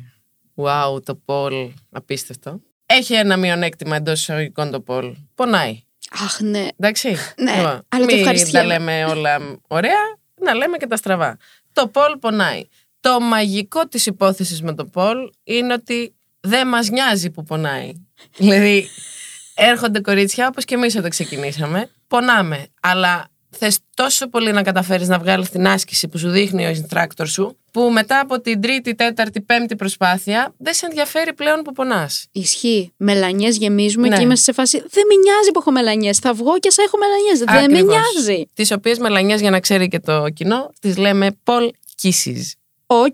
wow, 0.56 1.04
το 1.06 1.16
Πολ, 1.16 1.54
απίστευτο. 1.92 2.60
Έχει 2.86 3.14
ένα 3.14 3.38
μειονέκτημα 3.38 3.96
εντός 3.96 4.20
εισαγωγικών 4.20 4.72
το 4.72 4.80
Πολ. 4.80 5.16
Πονάει. 5.36 5.82
Αχ, 6.24 6.40
ναι. 6.40 6.68
Εντάξει. 6.78 7.16
Ναι, 7.38 7.52
Λοιπόν, 7.56 7.82
αλλά 7.88 8.06
το 8.06 8.06
μην 8.06 8.18
ευχαριστιέμαι. 8.18 8.68
τα 8.68 8.74
λέμε 8.74 9.06
όλα 9.06 9.60
ωραία, 9.68 10.18
να 10.42 10.54
λέμε 10.54 10.78
και 10.78 10.88
τα 10.88 10.96
στραβά. 10.96 11.38
Το 11.74 11.88
Πολ 11.88 12.18
πονάει. 12.18 12.68
Το 13.00 13.20
μαγικό 13.20 13.88
της 13.88 14.06
υπόθεσης 14.06 14.62
με 14.62 14.74
το 14.76 14.86
Πολ 14.86 15.18
είναι 15.44 15.74
ότι 15.74 16.16
δεν 16.40 16.68
μας 16.68 16.90
νοιάζει 16.90 17.30
που 17.30 17.44
πονάει. 17.44 17.92
δηλαδή, 18.38 18.88
έρχονται 19.56 20.00
κορίτσια 20.00 20.48
όπως 20.48 20.66
και 20.66 20.76
εμείς 20.76 20.96
όταν 20.96 21.10
ξεκινήσαμε, 21.10 21.90
πονάμε, 22.08 22.68
αλλά 22.82 23.31
θες 23.58 23.80
τόσο 23.94 24.28
πολύ 24.30 24.52
να 24.52 24.62
καταφέρεις 24.64 25.08
να 25.08 25.20
βγάλεις 25.20 25.50
την 25.50 25.68
άσκηση 25.68 26.08
που 26.08 26.18
σου 26.18 26.30
δείχνει 26.30 26.66
ο 26.66 26.72
instructor 26.72 27.26
σου, 27.28 27.58
που 27.72 27.82
μετά 27.92 28.20
από 28.20 28.42
την 28.42 28.62
τρίτη, 28.62 28.96
τέταρτη, 28.96 29.42
πέμπτη 29.42 29.76
προσπάθεια, 29.76 30.54
δεν 30.58 30.74
σε 30.74 30.86
ενδιαφέρει 30.86 31.34
πλέον 31.34 31.62
που 31.62 31.72
πονάς. 31.72 32.26
Ισχύει. 32.32 32.94
Μελανιές 32.98 33.58
γεμίζουμε 33.58 34.08
Ναι. 34.08 34.16
και 34.18 34.22
είμαστε 34.24 34.44
σε 34.44 34.54
φάση. 34.54 34.78
Δεν 34.78 35.04
με 35.08 35.16
νοιάζει 35.24 35.52
που 35.54 35.60
έχω 35.60 35.72
μελανιές. 35.72 36.18
Θα 36.18 36.34
βγω 36.34 36.60
και 36.60 36.72
ας 36.72 36.84
έχω 36.84 36.98
μελανιές. 36.98 37.40
Δεν 37.40 37.72
με 37.72 37.78
Ακριβώς. 37.78 38.14
νοιάζει. 38.26 38.46
Τις 38.54 38.72
οποίες 38.72 38.98
μελανιές, 38.98 39.42
για 39.42 39.50
να 39.50 39.60
ξέρει 39.60 39.88
και 39.88 40.00
το 40.00 40.30
κοινό, 40.30 40.70
τις 40.82 40.98
λέμε 40.98 41.38
pole 41.44 41.70
kisses. 42.04 42.42
OK. 42.86 43.14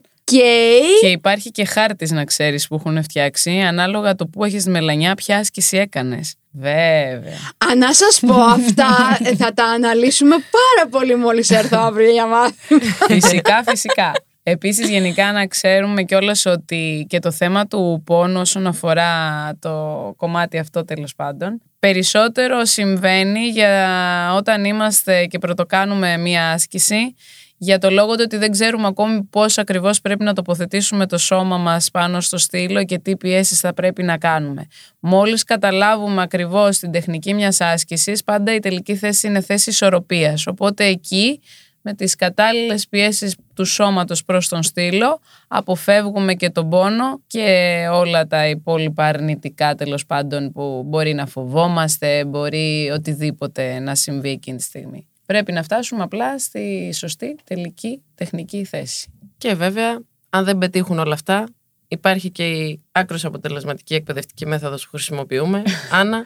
Και 1.01 1.07
υπάρχει 1.07 1.51
και 1.51 1.65
χάρτης 1.65 2.11
να 2.11 2.23
ξέρεις 2.23 2.67
που 2.67 2.75
έχουν 2.75 3.03
φτιάξει 3.03 3.59
ανάλογα 3.59 4.15
το 4.15 4.27
που 4.27 4.43
έχεις 4.43 4.63
τη 4.63 4.69
μελανιά 4.69 5.15
ποια 5.15 5.37
άσκηση 5.37 5.77
έκανες. 5.77 6.35
Βέβαια. 6.51 7.37
Αν 7.69 7.77
να 7.77 7.93
σας 7.93 8.19
πω 8.27 8.41
αυτά, 8.41 9.17
ε, 9.23 9.35
θα 9.41 9.53
τα 9.53 9.65
αναλύσουμε 9.65 10.35
πάρα 10.35 10.89
πολύ 10.89 11.15
μόλις 11.15 11.49
έρθω 11.49 11.77
αύριο 11.77 12.11
για 12.11 12.25
μάθημα. 12.25 12.81
φυσικά, 13.07 13.63
φυσικά. 13.65 14.11
Επίσης 14.43 14.89
γενικά 14.89 15.31
να 15.31 15.47
ξέρουμε 15.47 16.03
κιόλας 16.03 16.45
ότι 16.45 17.05
και 17.09 17.19
το 17.19 17.31
θέμα 17.31 17.67
του 17.67 18.01
πόνου 18.05 18.39
όσον 18.39 18.67
αφορά 18.67 19.11
το 19.59 20.13
κομμάτι 20.17 20.57
αυτό 20.57 20.85
τέλος 20.85 21.15
πάντων 21.15 21.61
περισσότερο 21.79 22.65
συμβαίνει 22.65 23.47
για 23.47 24.33
όταν 24.35 24.65
είμαστε 24.65 25.25
και 25.25 25.37
πρωτοκάνουμε 25.37 26.17
μία 26.17 26.51
άσκηση 26.51 27.15
για 27.57 27.77
το 27.77 27.89
λόγο 27.89 28.15
του 28.15 28.21
ότι 28.23 28.37
δεν 28.37 28.51
ξέρουμε 28.51 28.87
ακόμη 28.87 29.23
πώς 29.23 29.57
ακριβώς 29.57 30.01
πρέπει 30.01 30.23
να 30.23 30.33
τοποθετήσουμε 30.33 31.05
το 31.05 31.17
σώμα 31.17 31.57
μας 31.57 31.91
πάνω 31.91 32.21
στο 32.21 32.37
στήλο 32.37 32.83
και 32.83 32.99
τι 32.99 33.17
πιέσεις 33.17 33.59
θα 33.59 33.73
πρέπει 33.73 34.03
να 34.03 34.17
κάνουμε. 34.17 34.67
Μόλις 34.99 35.43
καταλάβουμε 35.43 36.21
ακριβώς 36.21 36.77
την 36.77 36.91
τεχνική 36.91 37.33
μιας 37.33 37.61
άσκησης, 37.61 38.23
πάντα 38.23 38.53
η 38.53 38.59
τελική 38.59 38.95
θέση 38.95 39.27
είναι 39.27 39.41
θέση 39.41 39.69
ισορροπίας. 39.69 40.47
Οπότε 40.47 40.85
εκεί 40.85 41.39
με 41.81 41.93
τις 41.93 42.15
κατάλληλες 42.15 42.87
πιέσεις 42.87 43.35
του 43.53 43.65
σώματος 43.65 44.23
προς 44.23 44.47
τον 44.47 44.63
στήλο 44.63 45.19
αποφεύγουμε 45.47 46.33
και 46.33 46.49
τον 46.49 46.69
πόνο 46.69 47.21
και 47.27 47.77
όλα 47.91 48.27
τα 48.27 48.47
υπόλοιπα 48.47 49.05
αρνητικά 49.05 49.75
τέλος 49.75 50.05
πάντων 50.05 50.51
που 50.51 50.83
μπορεί 50.85 51.13
να 51.13 51.25
φοβόμαστε, 51.25 52.25
μπορεί 52.25 52.91
οτιδήποτε 52.93 53.79
να 53.79 53.95
συμβεί 53.95 54.29
εκείνη 54.29 54.57
τη 54.57 54.63
στιγμή. 54.63 55.07
Πρέπει 55.27 55.51
να 55.51 55.63
φτάσουμε 55.63 56.03
απλά 56.03 56.39
στη 56.39 56.89
σωστή 56.93 57.35
τελική 57.43 58.01
τεχνική 58.15 58.63
θέση. 58.63 59.11
Και 59.37 59.53
βέβαια, 59.53 60.01
αν 60.29 60.43
δεν 60.43 60.57
πετύχουν 60.57 60.99
όλα 60.99 61.13
αυτά, 61.13 61.47
υπάρχει 61.87 62.29
και 62.29 62.49
η 62.49 62.83
άκρως 62.91 63.25
αποτελεσματική 63.25 63.93
εκπαιδευτική 63.93 64.45
μέθοδος 64.45 64.83
που 64.83 64.89
χρησιμοποιούμε. 64.89 65.63
Άννα, 65.99 66.25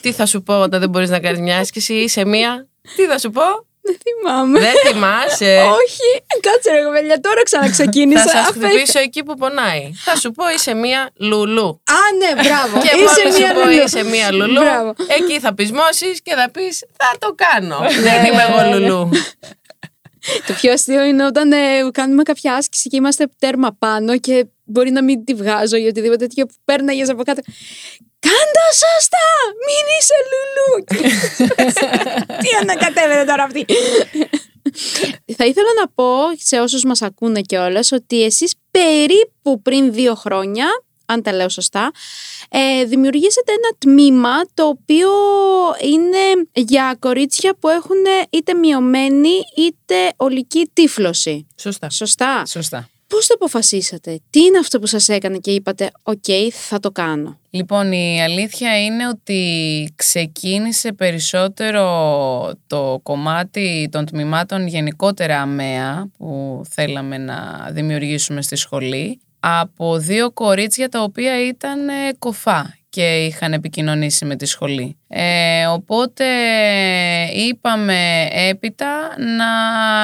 τι 0.00 0.12
θα 0.12 0.26
σου 0.26 0.42
πω 0.42 0.60
όταν 0.60 0.80
δεν 0.80 0.88
μπορείς 0.88 1.10
να 1.10 1.20
κάνεις 1.20 1.40
μια 1.40 1.58
άσκηση 1.58 1.94
ή 1.94 2.08
σε 2.08 2.24
μία, 2.24 2.68
τι 2.96 3.06
θα 3.06 3.18
σου 3.18 3.30
πω, 3.30 3.42
Δεν 3.82 3.96
θυμάμαι. 4.04 4.58
δεν 4.60 4.72
θυμάσαι. 4.86 5.56
Όχι, 5.80 6.08
κάτσε 6.40 6.70
ρε 6.70 6.82
κοπέλια, 6.84 7.20
τώρα 7.20 7.42
ξαναξεκίνησα. 7.42 8.22
Θα 8.22 8.28
σας 8.28 8.48
Αφέ- 8.48 8.64
χτυπήσω 8.64 8.98
εκεί 8.98 9.22
που 9.22 9.34
πονάει. 9.34 9.90
Θα 10.04 10.16
σου 10.16 10.30
πω 10.30 10.48
είσαι 10.54 10.74
μία 10.74 11.10
λουλού. 11.16 11.68
Α, 11.68 11.98
ναι, 12.18 12.42
μπράβο. 12.42 12.80
Και 12.80 12.96
Είσαι 12.96 13.22
μόλις 13.22 13.38
μία 13.38 13.48
σου 13.48 13.54
πω 13.54 13.60
λουλού. 13.60 13.82
είσαι 13.84 14.04
μία 14.04 14.32
λουλού, 14.32 14.60
Μπράβο. 14.60 14.94
εκεί 15.18 15.40
θα 15.40 15.54
πεισμώσεις 15.54 16.22
και 16.22 16.34
θα 16.34 16.50
πεις 16.50 16.78
θα 16.96 17.16
το 17.18 17.34
κάνω. 17.36 17.78
Δεν 18.00 18.24
είμαι 18.24 18.42
εγώ 18.48 18.78
λουλού. 18.78 19.10
Το 20.46 20.52
πιο 20.52 20.72
αστείο 20.72 21.02
είναι 21.04 21.26
όταν 21.26 21.52
ε, 21.52 21.56
κάνουμε 21.92 22.22
κάποια 22.22 22.54
άσκηση 22.54 22.88
και 22.88 22.96
είμαστε 22.96 23.26
τέρμα 23.38 23.76
πάνω 23.78 24.18
και 24.18 24.46
μπορεί 24.64 24.90
να 24.90 25.02
μην 25.02 25.24
τη 25.24 25.34
βγάζω 25.34 25.76
ή 25.76 25.86
οτιδήποτε 25.86 26.26
τέτοιο 26.26 26.46
που 26.46 26.54
πέρναγε 26.64 27.02
από 27.02 27.22
κάτω. 27.22 27.40
Κάντα 28.20 28.66
σωστά! 28.72 29.26
Μην 29.66 29.84
είσαι 29.98 30.14
λουλού! 30.30 30.84
Τι 32.42 32.48
ανακατεύεται 32.60 33.24
τώρα 33.24 33.42
αυτή; 33.42 33.64
Θα 35.36 35.44
ήθελα 35.44 35.68
να 35.80 35.88
πω 35.88 36.14
σε 36.36 36.60
όσους 36.60 36.84
μας 36.84 37.02
ακούνε 37.02 37.40
κιόλας 37.40 37.92
ότι 37.92 38.22
εσείς 38.24 38.54
περίπου 38.70 39.62
πριν 39.62 39.92
δύο 39.92 40.14
χρόνια, 40.14 40.66
αν 41.06 41.22
τα 41.22 41.32
λέω 41.32 41.48
σωστά, 41.48 41.90
ε, 42.50 42.84
δημιουργήσατε 42.84 43.52
ένα 43.52 43.70
τμήμα 43.78 44.40
το 44.54 44.66
οποίο 44.66 45.10
είναι 45.82 46.48
για 46.52 46.96
κορίτσια 46.98 47.54
που 47.60 47.68
έχουν 47.68 47.96
είτε 48.30 48.54
μειωμένη 48.54 49.34
είτε 49.56 50.12
ολική 50.16 50.70
τύφλωση. 50.72 51.46
Σωστά. 51.56 51.90
Σωστά. 51.90 52.42
Σωστά. 52.46 52.88
Πώς 53.10 53.26
το 53.26 53.34
αποφασίσατε, 53.34 54.20
τι 54.30 54.40
είναι 54.40 54.58
αυτό 54.58 54.78
που 54.78 54.86
σας 54.86 55.08
έκανε 55.08 55.38
και 55.38 55.50
είπατε 55.50 55.90
«OK, 56.02 56.24
θα 56.50 56.80
το 56.80 56.90
κάνω». 56.90 57.38
Λοιπόν, 57.50 57.92
η 57.92 58.22
αλήθεια 58.22 58.84
είναι 58.84 59.08
ότι 59.08 59.92
ξεκίνησε 59.96 60.92
περισσότερο 60.92 61.82
το 62.66 63.00
κομμάτι 63.02 63.88
των 63.90 64.06
τμήματων 64.06 64.66
γενικότερα 64.66 65.40
ΑΜΕΑ 65.40 66.10
που 66.18 66.62
θέλαμε 66.68 67.18
να 67.18 67.68
δημιουργήσουμε 67.72 68.42
στη 68.42 68.56
σχολή 68.56 69.20
από 69.40 69.98
δύο 69.98 70.30
κορίτσια 70.30 70.88
τα 70.88 71.02
οποία 71.02 71.46
ήταν 71.46 71.88
ε, 71.88 71.92
κοφά 72.18 72.79
και 72.90 73.24
είχαν 73.24 73.52
επικοινωνήσει 73.52 74.24
με 74.24 74.36
τη 74.36 74.46
σχολή. 74.46 74.96
Ε, 75.08 75.66
οπότε 75.66 76.24
είπαμε 77.34 78.28
έπειτα 78.32 79.14
να 79.18 79.46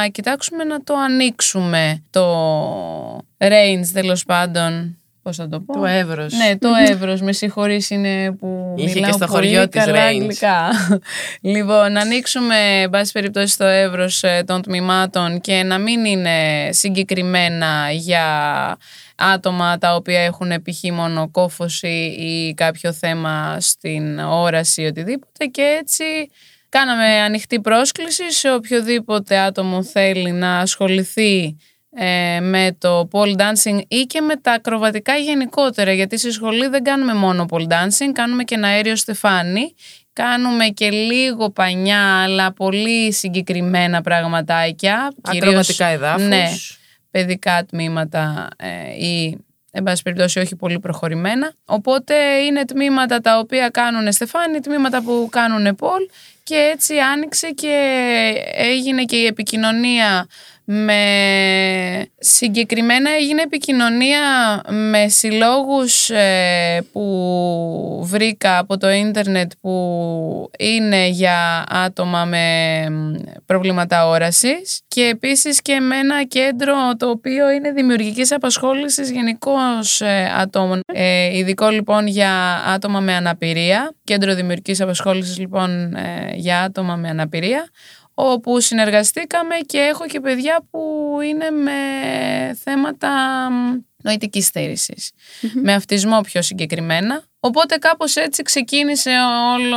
κοιτάξουμε 0.08 0.64
να 0.64 0.82
το 0.82 0.94
ανοίξουμε 0.94 2.02
το 2.10 3.16
range 3.38 3.86
τέλος 3.92 4.24
πάντων. 4.24 4.96
Πώς 5.26 5.36
θα 5.36 5.48
το 5.48 5.60
πω; 5.60 5.72
Το 5.72 5.84
εύρος. 5.84 6.32
Ναι, 6.32 6.58
το 6.58 6.68
Εύρος, 6.90 7.20
με 7.20 7.32
συγχωρείς 7.32 7.90
είναι 7.90 8.32
που 8.32 8.74
Είχε 8.76 8.88
και 8.88 8.94
μιλάω 8.94 9.12
στο 9.12 9.26
πολύ 9.26 9.46
χωριό 9.46 9.68
της 9.68 9.84
καλά 9.84 9.98
Range. 9.98 10.06
αγγλικά. 10.06 10.70
λοιπόν, 11.54 11.92
να 11.92 12.00
ανοίξουμε, 12.00 12.56
εν 12.82 12.90
πάση 12.90 13.12
περιπτώσει, 13.12 13.56
το 13.56 13.64
Εύρος 13.64 14.22
ε, 14.22 14.42
των 14.46 14.62
τμήματων 14.62 15.40
και 15.40 15.62
να 15.62 15.78
μην 15.78 16.04
είναι 16.04 16.68
συγκεκριμένα 16.70 17.90
για 17.90 18.26
άτομα 19.16 19.78
τα 19.78 19.94
οποία 19.94 20.20
έχουν 20.20 20.48
π.χ. 20.48 20.92
μόνο 20.92 21.30
κόφωση 21.30 22.16
ή 22.18 22.54
κάποιο 22.54 22.92
θέμα 22.92 23.56
στην 23.60 24.18
όραση 24.18 24.82
ή 24.82 24.86
οτιδήποτε 24.86 25.44
και 25.44 25.78
έτσι 25.80 26.04
κάναμε 26.68 27.04
ανοιχτή 27.04 27.60
πρόσκληση 27.60 28.32
σε 28.32 28.52
οποιοδήποτε 28.52 29.38
άτομο 29.38 29.82
θέλει 29.82 30.32
να 30.32 30.58
ασχοληθεί 30.58 31.56
ε, 31.98 32.40
με 32.40 32.76
το 32.78 33.08
pole 33.12 33.36
dancing 33.36 33.80
ή 33.88 34.00
και 34.00 34.20
με 34.20 34.36
τα 34.36 34.52
ακροβατικά 34.52 35.16
γενικότερα 35.16 35.92
γιατί 35.92 36.18
στη 36.18 36.30
σχολή 36.30 36.68
δεν 36.68 36.82
κάνουμε 36.82 37.14
μόνο 37.14 37.46
pole 37.50 37.66
dancing, 37.66 38.10
κάνουμε 38.12 38.44
και 38.44 38.54
ένα 38.54 38.68
αέριο 38.68 38.96
στεφάνι 38.96 39.74
κάνουμε 40.12 40.66
και 40.66 40.90
λίγο 40.90 41.50
πανιά 41.50 42.22
αλλά 42.22 42.52
πολύ 42.52 43.12
συγκεκριμένα 43.12 44.00
πραγματάκια 44.00 45.12
Ακροβατικά 45.22 45.86
εδάφους. 45.86 46.26
ναι, 46.26 46.44
παιδικά 47.10 47.64
τμήματα 47.64 48.48
ε, 48.56 49.04
ή 49.04 49.38
εν 49.70 49.82
πάση 49.82 50.02
περιπτώσει 50.02 50.38
όχι 50.38 50.56
πολύ 50.56 50.78
προχωρημένα. 50.78 51.52
Οπότε 51.64 52.14
είναι 52.36 52.64
τμήματα 52.64 53.20
τα 53.20 53.38
οποία 53.38 53.68
κάνουν 53.68 54.12
στεφάνι, 54.12 54.60
τμήματα 54.60 55.02
που 55.02 55.28
κάνουν 55.30 55.74
πόλ 55.74 56.00
και 56.42 56.70
έτσι 56.72 56.98
άνοιξε 56.98 57.50
και 57.50 57.74
έγινε 58.54 59.04
και 59.04 59.16
η 59.16 59.26
επικοινωνία 59.26 60.26
με 60.68 62.06
συγκεκριμένα 62.18 63.10
έγινε 63.10 63.42
επικοινωνία 63.42 64.20
με 64.90 65.08
συλλόγους 65.08 66.10
ε, 66.10 66.86
που 66.92 68.00
βρήκα 68.04 68.58
από 68.58 68.76
το 68.76 68.90
ίντερνετ 68.90 69.52
που 69.60 70.50
είναι 70.58 71.06
για 71.06 71.64
άτομα 71.68 72.24
με 72.24 72.86
μ, 72.90 73.14
προβλήματα 73.46 74.08
όρασης 74.08 74.80
και 74.88 75.02
επίσης 75.02 75.62
και 75.62 75.80
με 75.80 75.96
ένα 75.98 76.24
κέντρο 76.24 76.74
το 76.96 77.08
οποίο 77.08 77.50
είναι 77.50 77.70
δημιουργικής 77.70 78.32
απασχόλησης 78.32 79.10
γενικώς 79.10 80.02
ατόμων. 80.40 80.80
Ε, 80.86 81.36
ειδικό 81.36 81.68
λοιπόν 81.68 82.06
για 82.06 82.62
άτομα 82.66 83.00
με 83.00 83.14
αναπηρία, 83.14 83.94
κέντρο 84.04 84.34
δημιουργικής 84.34 84.80
απασχόλησης 84.80 85.38
λοιπόν 85.38 85.94
ε, 85.94 86.32
για 86.34 86.62
άτομα 86.62 86.96
με 86.96 87.08
αναπηρία 87.08 87.70
όπου 88.18 88.60
συνεργαστήκαμε 88.60 89.56
και 89.66 89.78
έχω 89.78 90.06
και 90.06 90.20
παιδιά 90.20 90.66
που 90.70 91.10
είναι 91.24 91.50
με 91.50 91.72
θέματα 92.62 93.10
μ, 93.50 93.78
νοητικής 94.02 94.46
στέρησης. 94.46 95.12
Με 95.62 95.72
αυτισμό 95.74 96.20
πιο 96.20 96.42
συγκεκριμένα. 96.42 97.22
Οπότε 97.40 97.76
κάπως 97.76 98.16
έτσι 98.16 98.42
ξεκίνησε 98.42 99.10
όλο 99.54 99.76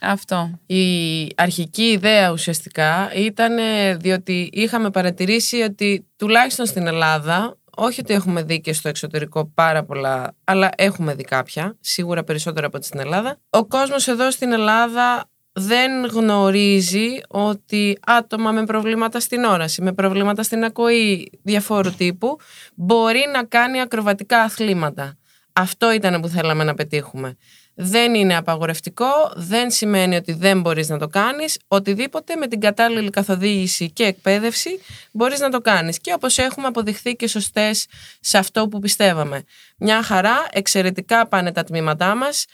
αυτό. 0.00 0.58
Η 0.66 1.26
αρχική 1.36 1.82
ιδέα 1.82 2.30
ουσιαστικά 2.30 3.12
ήταν 3.14 3.58
ε, 3.58 3.94
διότι 3.96 4.50
είχαμε 4.52 4.90
παρατηρήσει 4.90 5.60
ότι 5.60 6.06
τουλάχιστον 6.16 6.66
στην 6.66 6.86
Ελλάδα, 6.86 7.58
όχι 7.76 8.00
ότι 8.00 8.14
έχουμε 8.14 8.42
δει 8.42 8.60
και 8.60 8.72
στο 8.72 8.88
εξωτερικό 8.88 9.52
πάρα 9.54 9.84
πολλά, 9.84 10.34
αλλά 10.44 10.70
έχουμε 10.76 11.14
δει 11.14 11.22
κάποια, 11.22 11.76
σίγουρα 11.80 12.24
περισσότερα 12.24 12.66
από 12.66 12.76
ό,τι 12.76 12.86
στην 12.86 13.00
Ελλάδα. 13.00 13.38
Ο 13.50 13.66
κόσμος 13.66 14.08
εδώ 14.08 14.30
στην 14.30 14.52
Ελλάδα 14.52 15.30
δεν 15.60 16.04
γνωρίζει 16.04 17.20
ότι 17.28 17.98
άτομα 18.06 18.52
με 18.52 18.64
προβλήματα 18.64 19.20
στην 19.20 19.44
όραση, 19.44 19.82
με 19.82 19.92
προβλήματα 19.92 20.42
στην 20.42 20.64
ακοή 20.64 21.30
διαφόρου 21.42 21.94
τύπου, 21.94 22.38
μπορεί 22.74 23.24
να 23.32 23.44
κάνει 23.44 23.80
ακροβατικά 23.80 24.40
αθλήματα. 24.42 25.14
Αυτό 25.52 25.92
ήταν 25.92 26.20
που 26.20 26.28
θέλαμε 26.28 26.64
να 26.64 26.74
πετύχουμε. 26.74 27.36
Δεν 27.74 28.14
είναι 28.14 28.36
απαγορευτικό, 28.36 29.32
δεν 29.34 29.70
σημαίνει 29.70 30.16
ότι 30.16 30.32
δεν 30.32 30.60
μπορείς 30.60 30.88
να 30.88 30.98
το 30.98 31.06
κάνεις. 31.06 31.58
Οτιδήποτε 31.68 32.36
με 32.36 32.46
την 32.46 32.60
κατάλληλη 32.60 33.10
καθοδήγηση 33.10 33.90
και 33.90 34.04
εκπαίδευση 34.04 34.80
μπορείς 35.12 35.40
να 35.40 35.50
το 35.50 35.60
κάνεις. 35.60 36.00
Και 36.00 36.12
όπως 36.12 36.38
έχουμε 36.38 36.66
αποδειχθεί 36.66 37.14
και 37.14 37.28
σωστές 37.28 37.86
σε 38.20 38.38
αυτό 38.38 38.68
που 38.68 38.78
πιστεύαμε. 38.78 39.42
Μια 39.78 40.02
χαρά, 40.02 40.46
εξαιρετικά 40.52 41.26
πάνε 41.26 41.52
τα 41.52 41.64
τμήματά 41.64 42.14
μας 42.14 42.44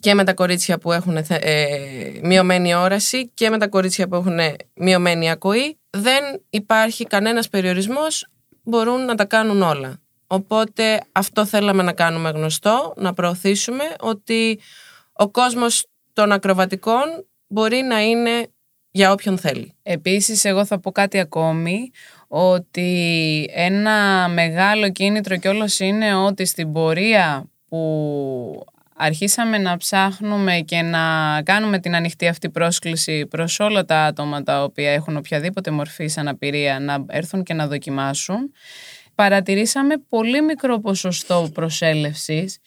και 0.00 0.14
με 0.14 0.24
τα 0.24 0.34
κορίτσια 0.34 0.78
που 0.78 0.92
έχουν 0.92 1.24
θε- 1.24 1.44
ε, 1.44 1.66
μειωμένη 2.22 2.74
όραση 2.74 3.28
και 3.34 3.50
με 3.50 3.58
τα 3.58 3.68
κορίτσια 3.68 4.08
που 4.08 4.14
έχουν 4.14 4.38
μειωμένη 4.74 5.30
ακοή. 5.30 5.78
Δεν 5.90 6.22
υπάρχει 6.50 7.04
κανένας 7.04 7.48
περιορισμός, 7.48 8.26
μπορούν 8.62 9.04
να 9.04 9.14
τα 9.14 9.24
κάνουν 9.24 9.62
όλα. 9.62 10.00
Οπότε 10.26 11.00
αυτό 11.12 11.44
θέλαμε 11.46 11.82
να 11.82 11.92
κάνουμε 11.92 12.30
γνωστό, 12.30 12.94
να 12.96 13.12
προωθήσουμε 13.12 13.84
ότι 14.00 14.60
ο 15.12 15.28
κόσμος 15.28 15.86
των 16.12 16.32
ακροβατικών 16.32 17.26
μπορεί 17.46 17.82
να 17.82 18.00
είναι 18.02 18.46
για 18.90 19.12
όποιον 19.12 19.38
θέλει. 19.38 19.74
Επίσης, 19.82 20.44
εγώ 20.44 20.64
θα 20.64 20.80
πω 20.80 20.92
κάτι 20.92 21.18
ακόμη, 21.18 21.90
ότι 22.28 23.46
ένα 23.52 24.28
μεγάλο 24.28 24.90
κίνητρο 24.90 25.36
κιόλας 25.36 25.80
είναι 25.80 26.14
ότι 26.14 26.44
στην 26.44 26.72
πορεία 26.72 27.50
που 27.68 28.64
αρχίσαμε 28.96 29.58
να 29.58 29.76
ψάχνουμε 29.76 30.60
και 30.60 30.82
να 30.82 31.42
κάνουμε 31.42 31.78
την 31.78 31.94
ανοιχτή 31.94 32.28
αυτή 32.28 32.50
πρόσκληση 32.50 33.26
προς 33.26 33.60
όλα 33.60 33.84
τα 33.84 34.04
άτομα 34.04 34.42
τα 34.42 34.62
οποία 34.62 34.92
έχουν 34.92 35.16
οποιαδήποτε 35.16 35.70
μορφή 35.70 36.10
αναπηρία 36.16 36.78
να 36.78 37.04
έρθουν 37.08 37.42
και 37.42 37.54
να 37.54 37.66
δοκιμάσουν 37.66 38.52
παρατηρήσαμε 39.14 39.94
πολύ 40.08 40.42
μικρό 40.42 40.80
ποσοστό 40.80 41.50
προσέλευσης 41.54 42.58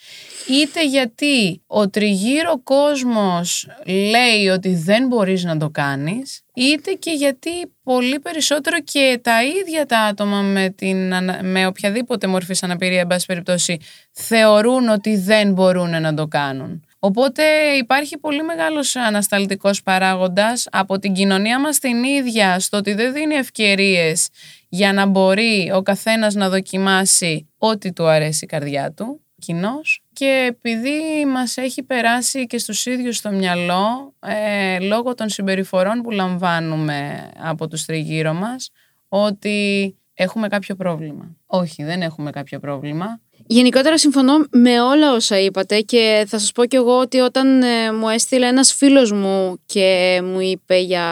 είτε 0.48 0.86
γιατί 0.86 1.62
ο 1.68 1.90
τριγύρω 1.90 2.62
κόσμος 2.64 3.68
λέει 3.86 4.48
ότι 4.48 4.76
δεν 4.76 5.08
μπορείς 5.08 5.44
να 5.44 5.58
το 5.58 5.70
κάνεις 5.70 6.42
είτε 6.54 6.92
και 6.92 7.12
γιατί 7.12 7.50
πολύ 7.84 8.20
περισσότερο 8.20 8.82
και 8.82 9.20
τα 9.24 9.44
ίδια 9.44 9.86
τα 9.86 10.00
άτομα 10.00 10.42
με, 10.42 10.70
την, 10.70 11.14
με 11.42 11.66
οποιαδήποτε 11.66 12.28
μορφή 12.28 12.56
αναπηρία 12.62 13.00
εν 13.00 13.08
πάση 13.08 13.26
περιπτώσει 13.26 13.78
θεωρούν 14.12 14.90
ότι 14.90 15.18
δεν 15.18 15.52
μπορούν 15.52 16.02
να 16.02 16.14
το 16.14 16.28
κάνουν. 16.28 16.86
Οπότε 17.06 17.44
υπάρχει 17.78 18.18
πολύ 18.18 18.44
μεγάλος 18.44 18.96
ανασταλτικός 18.96 19.84
παράγοντας 19.84 20.68
από 20.72 21.00
την 21.00 21.14
κοινωνία 21.14 21.60
μας 21.60 21.80
την 21.80 22.04
ίδια 22.04 22.60
στο 22.60 22.78
ότι 22.78 22.94
δεν 22.94 23.14
δίνει 23.14 23.36
ευκαιρίες 23.36 24.30
για 24.70 24.94
να 24.94 25.06
μπορεί 25.06 25.72
ο 25.76 25.82
καθένας 25.82 26.34
να 26.34 26.50
δοκιμάσει 26.50 27.50
ό,τι 27.58 27.94
του 27.94 28.08
αρέσει 28.08 28.44
η 28.44 28.48
καρδιά 28.48 28.92
του 28.92 29.22
κοινό. 29.40 29.82
και 30.14 30.46
επειδή 30.50 31.26
μας 31.26 31.58
έχει 31.58 31.84
περάσει 31.84 32.46
και 32.46 32.58
στους 32.58 32.86
ίδιους 32.86 33.18
στο 33.18 33.32
μυαλό 33.32 34.14
ε, 34.20 34.80
λόγω 34.80 35.14
των 35.14 35.30
συμπεριφορών 35.30 36.02
που 36.02 36.12
λαμβάνουμε 36.12 37.30
από 37.38 37.68
τους 37.68 37.86
τριγύρω 37.86 38.34
μας 38.34 38.70
ότι 39.08 39.96
έχουμε 40.14 40.48
κάποιο 40.48 40.76
πρόβλημα. 40.76 41.36
Όχι, 41.46 41.84
δεν 41.84 42.02
έχουμε 42.02 42.30
κάποιο 42.30 42.60
πρόβλημα. 42.60 43.20
Γενικότερα 43.48 43.98
συμφωνώ 43.98 44.46
με 44.52 44.82
όλα 44.82 45.14
όσα 45.14 45.40
είπατε 45.40 45.80
και 45.80 46.26
θα 46.28 46.40
σας 46.40 46.52
πω 46.52 46.66
κι 46.66 46.76
εγώ 46.76 47.00
ότι 47.00 47.20
όταν 47.20 47.62
ε, 47.62 47.92
μου 47.92 48.10
έστειλε 48.10 48.48
ένας 48.48 48.74
φίλος 48.74 49.12
μου 49.12 49.60
και 49.66 50.22
μου 50.24 50.40
είπε 50.40 50.78
για... 50.78 51.06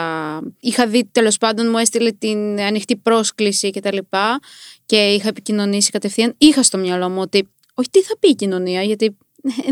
Είχα 0.60 0.86
δει 0.86 1.08
τέλος 1.12 1.38
πάντων 1.38 1.70
μου 1.70 1.78
έστειλε 1.78 2.10
την 2.10 2.60
ανοιχτή 2.60 2.96
πρόσκληση 2.96 3.70
και 3.70 3.80
τα 3.80 3.92
λοιπά 3.92 4.40
και 4.86 4.96
είχα 4.96 5.28
επικοινωνήσει 5.28 5.90
κατευθείαν. 5.90 6.34
Είχα 6.38 6.62
στο 6.62 6.78
μυαλό 6.78 7.08
μου 7.08 7.20
ότι 7.20 7.48
όχι 7.74 7.88
τι 7.90 8.02
θα 8.02 8.18
πει 8.18 8.28
η 8.28 8.34
κοινωνία 8.34 8.82
γιατί 8.82 9.16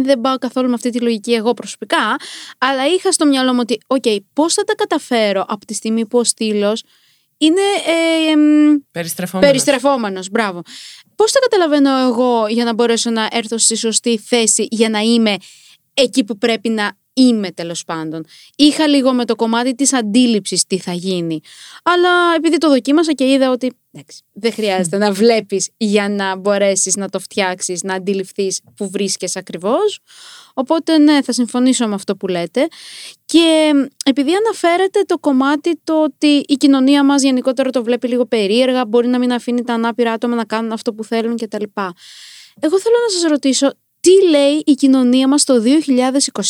δεν 0.07 0.21
πάω 0.21 0.38
καθόλου 0.38 0.69
με 0.69 0.75
αυτή 0.75 0.90
τη 0.90 1.00
λογική 1.00 1.33
εγώ 1.33 1.54
προσωπικά 1.54 2.16
αλλά 2.59 2.87
είχα 2.87 3.12
στο 3.12 3.26
μυαλό 3.26 3.52
μου 3.52 3.61
ότι 3.62 3.81
OK 3.87 4.02
okay, 4.07 4.19
πώς 4.33 4.54
θα 4.54 4.64
τα 4.64 4.75
καταφέρω 4.75 5.45
από 5.49 5.66
τη 5.66 5.75
στιγμή 5.75 6.07
που 6.07 6.19
ο 6.19 6.25
στύλος 6.25 6.83
είναι 7.44 7.61
ε, 7.87 8.34
περιστρεφόμενος. 8.90 9.50
περιστρεφόμενος. 9.50 10.30
Μπράβο. 10.30 10.62
Πώς 11.16 11.30
θα 11.30 11.38
καταλαβαίνω 11.38 11.99
εγώ 11.99 12.46
για 12.49 12.64
να 12.64 12.75
μπορέσω 12.75 13.11
να 13.11 13.28
έρθω 13.30 13.58
στη 13.58 13.76
σωστή 13.76 14.18
θέση 14.18 14.66
για 14.70 14.88
να 14.88 14.99
είμαι 14.99 15.37
εκεί 15.94 16.25
που 16.25 16.38
πρέπει 16.38 16.68
να 16.68 16.96
είμαι 17.12 17.50
τέλος 17.50 17.85
πάντων. 17.85 18.25
Είχα 18.57 18.87
λίγο 18.87 19.12
με 19.12 19.25
το 19.25 19.37
κομμάτι 19.37 19.75
της 19.75 19.92
αντίληψης 19.92 20.66
τι 20.66 20.78
θα 20.78 20.92
γίνει. 20.92 21.40
Αλλά 21.83 22.35
επειδή 22.37 22.59
το 22.59 22.69
δοκίμασα 22.69 23.12
και 23.12 23.25
είδα 23.25 23.50
ότι 23.50 23.73
εντάξει, 23.90 24.23
δεν 24.33 24.52
χρειάζεται 24.52 24.99
να 24.99 25.12
βλέπεις 25.12 25.71
για 25.76 26.09
να 26.09 26.37
μπορέσεις 26.37 26.97
να 26.97 27.09
το 27.09 27.19
φτιάξεις, 27.19 27.83
να 27.83 27.95
αντιληφθείς 27.95 28.61
που 28.76 28.90
βρίσκεσαι 28.90 29.38
ακριβώς. 29.38 29.99
Οπότε 30.54 30.99
ναι, 30.99 31.23
θα 31.23 31.33
συμφωνήσω 31.33 31.88
με 31.88 31.95
αυτό 31.95 32.16
που 32.16 32.28
λέτε. 32.28 32.69
Και 33.25 33.71
επειδή 34.04 34.31
αναφέρεται 34.35 35.00
το 35.07 35.19
κομμάτι 35.19 35.81
το 35.85 36.02
ότι 36.02 36.45
η 36.47 36.54
κοινωνία 36.54 37.04
μας 37.04 37.23
γενικότερα 37.23 37.71
το 37.71 37.83
βλέπει 37.83 38.09
λίγο 38.09 38.26
περίεργα, 38.26 38.85
μπορεί 38.87 39.09
να 39.09 39.19
μην 39.19 39.33
αφήνει 39.33 39.62
τα 39.62 39.75
ανάπηρα 39.75 40.12
άτομα 40.12 40.35
να 40.35 40.45
κάνουν 40.45 40.73
αυτό 40.73 40.95
που 40.95 41.04
θέλουν 41.04 41.37
κτλ. 41.37 41.64
Εγώ 42.61 42.81
θέλω 42.81 42.97
να 43.07 43.12
σας 43.12 43.31
ρωτήσω, 43.31 43.73
τι 44.00 44.28
λέει 44.28 44.62
η 44.64 44.73
κοινωνία 44.73 45.28
μας 45.28 45.45
το 45.45 45.62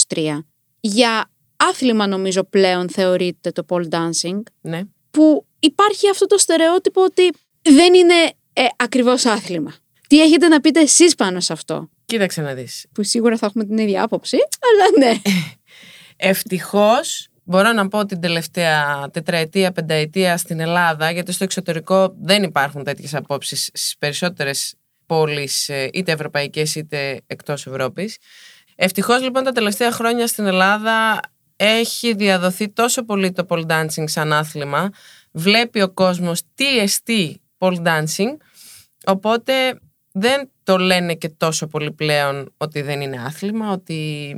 2023 0.07 0.45
για 0.85 1.31
άθλημα 1.57 2.07
νομίζω 2.07 2.45
πλέον 2.45 2.91
θεωρείται 2.91 3.51
το 3.51 3.65
pole 3.69 3.89
dancing. 3.89 4.43
Ναι. 4.61 4.81
Που 5.11 5.47
υπάρχει 5.59 6.09
αυτό 6.09 6.27
το 6.27 6.39
στερεότυπο 6.39 7.03
ότι 7.03 7.33
δεν 7.63 7.95
είναι 7.95 8.15
ε, 8.53 8.65
ακριβώς 8.77 9.25
άθλημα. 9.25 9.75
Τι 10.09 10.23
έχετε 10.23 10.49
να 10.49 10.61
πείτε 10.61 10.81
εσείς 10.81 11.15
πάνω 11.15 11.41
σε 11.41 11.53
αυτό; 11.53 11.89
Κοίταξε 12.05 12.41
να 12.41 12.55
δεις. 12.55 12.87
Που 12.93 13.03
σίγουρα 13.03 13.37
θα 13.37 13.47
έχουμε 13.47 13.65
την 13.65 13.79
ίδια 13.79 14.03
άποψη, 14.03 14.37
αλλά 14.61 15.07
ναι. 15.07 15.21
Ευτυχώς 16.31 17.29
μπορώ 17.45 17.73
να 17.73 17.89
πω 17.89 18.07
την 18.07 18.21
τελευταία 18.21 19.09
τετραετία, 19.13 19.73
πενταετία 19.73 20.37
στην 20.37 20.61
Ελλάδα, 20.61 21.11
γιατί 21.11 21.33
στο 21.33 21.45
εξωτερικό 21.45 22.15
δεν 22.21 22.43
υπάρχουν 22.43 22.85
τέτοιες 22.85 23.15
απόψεις 23.15 23.71
στις 23.73 23.97
περισσότερες 23.99 24.75
πόλεις, 25.07 25.69
ε, 25.69 25.89
είτε 25.93 26.13
ευρωπαϊκές 26.13 26.75
είτε 26.75 27.21
εκτός 27.27 27.67
Ευρώπης. 27.67 28.17
Ευτυχώς 28.77 29.23
λοιπόν 29.23 29.45
τα 29.45 29.53
τελευταία 29.53 29.93
χρόνια 29.93 30.27
στην 30.27 30.47
Ελλάδα 30.47 31.21
έχει 31.57 32.15
διαδοθεί 32.15 32.69
τόσο 32.69 33.05
πολύ 33.05 33.33
το 33.33 33.47
pole 33.49 33.67
dancing 33.67 34.05
σαν 34.05 34.33
άθλημα. 34.33 34.91
Βλέπει 35.33 35.83
ο 35.83 35.89
κόσμος 35.89 36.43
τι 36.55 36.79
εστί 36.79 37.41
pole 37.59 37.83
dancing, 37.83 38.37
οπότε 39.07 39.79
δεν 40.13 40.51
το 40.63 40.79
λένε 40.79 41.15
και 41.15 41.29
τόσο 41.29 41.67
πολύ 41.67 41.93
πλέον 41.93 42.53
ότι 42.57 42.83
δεν 42.83 43.01
είναι 43.01 43.23
άθλημα, 43.27 43.71
ότι 43.71 44.35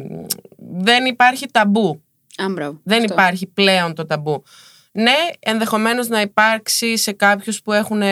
δεν 0.59 1.05
υπάρχει 1.05 1.47
ταμπού. 1.51 2.03
Α 2.37 2.42
μπράβο, 2.42 2.81
δεν 2.83 3.03
υπάρχει 3.03 3.47
πλέον 3.47 3.95
το 3.95 4.07
ταμπού. 4.07 4.43
Ναι, 4.93 5.17
ενδεχομένως 5.39 6.09
να 6.09 6.21
υπάρξει 6.21 6.97
σε 6.97 7.13
κάποιους 7.13 7.63
που 7.63 7.73
έχουν 7.73 8.03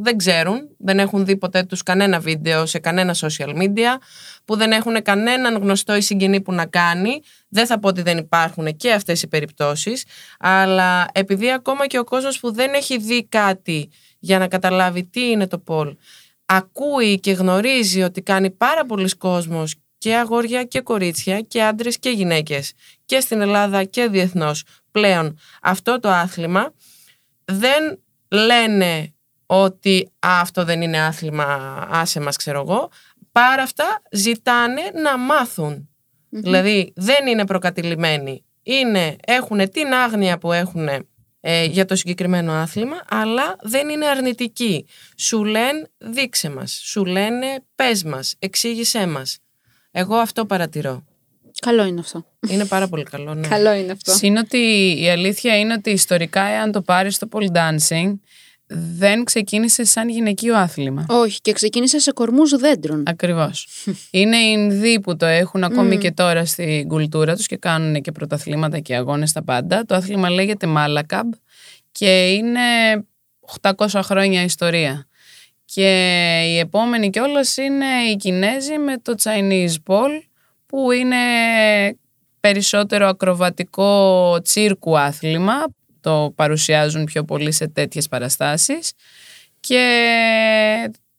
δεν 0.00 0.16
ξέρουν, 0.16 0.68
δεν 0.78 0.98
έχουν 0.98 1.24
δει 1.24 1.36
ποτέ 1.36 1.62
τους 1.62 1.82
κανένα 1.82 2.18
βίντεο 2.18 2.66
σε 2.66 2.78
κανένα 2.78 3.14
social 3.14 3.56
media, 3.56 3.96
που 4.44 4.56
δεν 4.56 4.72
έχουν 4.72 5.02
κανέναν 5.02 5.56
γνωστό 5.56 5.96
ή 5.96 6.00
συγγενή 6.00 6.40
που 6.40 6.52
να 6.52 6.66
κάνει. 6.66 7.20
Δεν 7.48 7.66
θα 7.66 7.78
πω 7.78 7.88
ότι 7.88 8.02
δεν 8.02 8.18
υπάρχουν 8.18 8.76
και 8.76 8.92
αυτές 8.92 9.22
οι 9.22 9.28
περιπτώσεις, 9.28 10.04
αλλά 10.38 11.06
επειδή 11.12 11.52
ακόμα 11.52 11.86
και 11.86 11.98
ο 11.98 12.04
κόσμος 12.04 12.40
που 12.40 12.52
δεν 12.52 12.74
έχει 12.74 12.98
δει 12.98 13.24
κάτι 13.24 13.90
για 14.18 14.38
να 14.38 14.48
καταλάβει 14.48 15.04
τι 15.04 15.30
είναι 15.30 15.46
το 15.46 15.58
Πολ, 15.58 15.96
ακούει 16.46 17.20
και 17.20 17.32
γνωρίζει 17.32 18.02
ότι 18.02 18.22
κάνει 18.22 18.50
πάρα 18.50 18.86
πολλοί 18.86 19.16
κόσμος 19.16 19.74
και 19.98 20.14
αγόρια 20.14 20.64
και 20.64 20.80
κορίτσια 20.80 21.40
και 21.40 21.62
άντρες 21.62 21.98
και 21.98 22.10
γυναίκες 22.10 22.72
και 23.04 23.20
στην 23.20 23.40
Ελλάδα 23.40 23.84
και 23.84 24.08
διεθνώς 24.08 24.64
πλέον 24.90 25.38
αυτό 25.62 26.00
το 26.00 26.08
άθλημα 26.08 26.72
δεν 27.44 27.98
λένε 28.28 29.12
ότι 29.50 30.10
αυτό 30.18 30.64
δεν 30.64 30.82
είναι 30.82 31.00
άθλημα, 31.00 31.86
άσε 31.90 32.20
μας 32.20 32.36
ξέρω 32.36 32.60
εγώ. 32.60 32.90
Πάρα 33.32 33.62
αυτά 33.62 34.02
ζητάνε 34.12 34.82
να 35.02 35.18
μαθουν 35.18 35.88
Δηλαδή 36.30 36.92
δεν 36.96 37.26
είναι 37.26 37.46
προκατηλημένοι. 37.46 38.44
Είναι, 38.62 39.16
έχουν 39.26 39.70
την 39.70 39.92
άγνοια 39.92 40.38
που 40.38 40.52
έχουν 40.52 40.88
ε, 41.40 41.64
για 41.64 41.84
το 41.84 41.96
συγκεκριμένο 41.96 42.52
άθλημα, 42.52 42.96
αλλά 43.08 43.56
δεν 43.62 43.88
είναι 43.88 44.06
αρνητικοί. 44.06 44.86
Σου 45.16 45.44
λένε 45.44 45.90
δείξε 45.98 46.50
μας, 46.50 46.80
σου 46.84 47.04
λένε 47.04 47.46
πες 47.74 48.04
μας, 48.04 48.34
εξήγησέ 48.38 49.06
μας. 49.06 49.38
Εγώ 49.90 50.16
αυτό 50.16 50.46
παρατηρώ. 50.46 51.04
Καλό 51.60 51.84
είναι 51.84 52.00
αυτό. 52.00 52.24
Είναι 52.48 52.64
πάρα 52.64 52.88
πολύ 52.88 53.02
καλό. 53.02 53.34
Ναι. 53.34 53.48
Καλό 53.48 53.72
είναι 53.72 53.92
αυτό. 53.92 54.12
Συν 54.12 54.36
ότι 54.36 54.58
η 55.00 55.10
αλήθεια 55.10 55.58
είναι 55.58 55.72
ότι 55.72 55.90
ιστορικά, 55.90 56.42
εάν 56.42 56.72
το 56.72 56.82
πάρεις 56.82 57.14
στο 57.14 57.28
pole 57.32 57.52
dancing, 57.52 58.14
δεν 58.70 59.24
ξεκίνησε 59.24 59.84
σαν 59.84 60.08
γυναικείο 60.08 60.56
άθλημα. 60.56 61.06
Όχι, 61.08 61.40
και 61.40 61.52
ξεκίνησε 61.52 61.98
σε 61.98 62.12
κορμούς 62.12 62.56
δέντρων. 62.56 63.02
Ακριβώς. 63.06 63.68
είναι 64.10 64.36
οι 64.36 64.54
Ινδοί 64.56 65.00
που 65.00 65.16
το 65.16 65.26
έχουν 65.26 65.64
ακόμη 65.64 65.98
και 65.98 66.12
τώρα 66.12 66.44
στην 66.44 66.88
κουλτούρα 66.88 67.36
τους 67.36 67.46
και 67.46 67.56
κάνουν 67.56 68.00
και 68.00 68.12
πρωταθλήματα 68.12 68.78
και 68.78 68.96
αγώνες 68.96 69.32
τα 69.32 69.44
πάντα. 69.44 69.84
Το 69.84 69.94
άθλημα 69.94 70.30
λέγεται 70.30 70.66
Μάλακαμπ 70.66 71.32
και 71.92 72.28
είναι 72.28 72.60
800 73.60 74.00
χρόνια 74.02 74.42
ιστορία. 74.42 75.06
Και 75.64 75.90
η 76.46 76.58
επόμενη 76.58 77.10
κιόλας 77.10 77.56
είναι 77.56 77.86
οι 78.10 78.16
Κινέζοι 78.16 78.78
με 78.78 78.98
το 79.02 79.14
Chinese 79.22 79.74
Ball 79.86 80.22
που 80.66 80.90
είναι 80.90 81.16
περισσότερο 82.40 83.08
ακροβατικό 83.08 84.38
τσίρκου 84.42 84.98
άθλημα 84.98 85.64
το 86.00 86.32
παρουσιάζουν 86.36 87.04
πιο 87.04 87.24
πολύ 87.24 87.52
σε 87.52 87.68
τέτοιες 87.68 88.08
παραστάσεις 88.08 88.92
και 89.60 89.82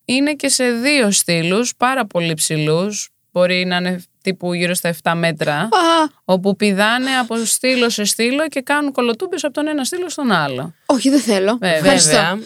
είναι 0.05 0.33
και 0.33 0.47
σε 0.47 0.71
δύο 0.71 1.11
στήλους 1.11 1.75
πάρα 1.77 2.05
πολύ 2.05 2.33
ψηλούς 2.33 3.09
μπορεί 3.31 3.65
να 3.65 3.75
είναι 3.75 4.03
τύπου 4.21 4.53
γύρω 4.53 4.73
στα 4.73 4.95
7 5.03 5.13
μέτρα 5.15 5.69
όπου 6.25 6.55
πηδάνε 6.55 7.11
από 7.11 7.35
στήλο 7.45 7.89
σε 7.89 8.03
στήλο 8.03 8.47
και 8.47 8.61
κάνουν 8.61 8.91
κολοτούμπες 8.91 9.43
από 9.43 9.53
τον 9.53 9.67
ένα 9.67 9.83
στήλο 9.83 10.09
στον 10.09 10.31
άλλο. 10.31 10.73
Όχι 10.85 11.09
δεν 11.09 11.19
θέλω. 11.19 11.57
Βέβαια, 11.61 12.39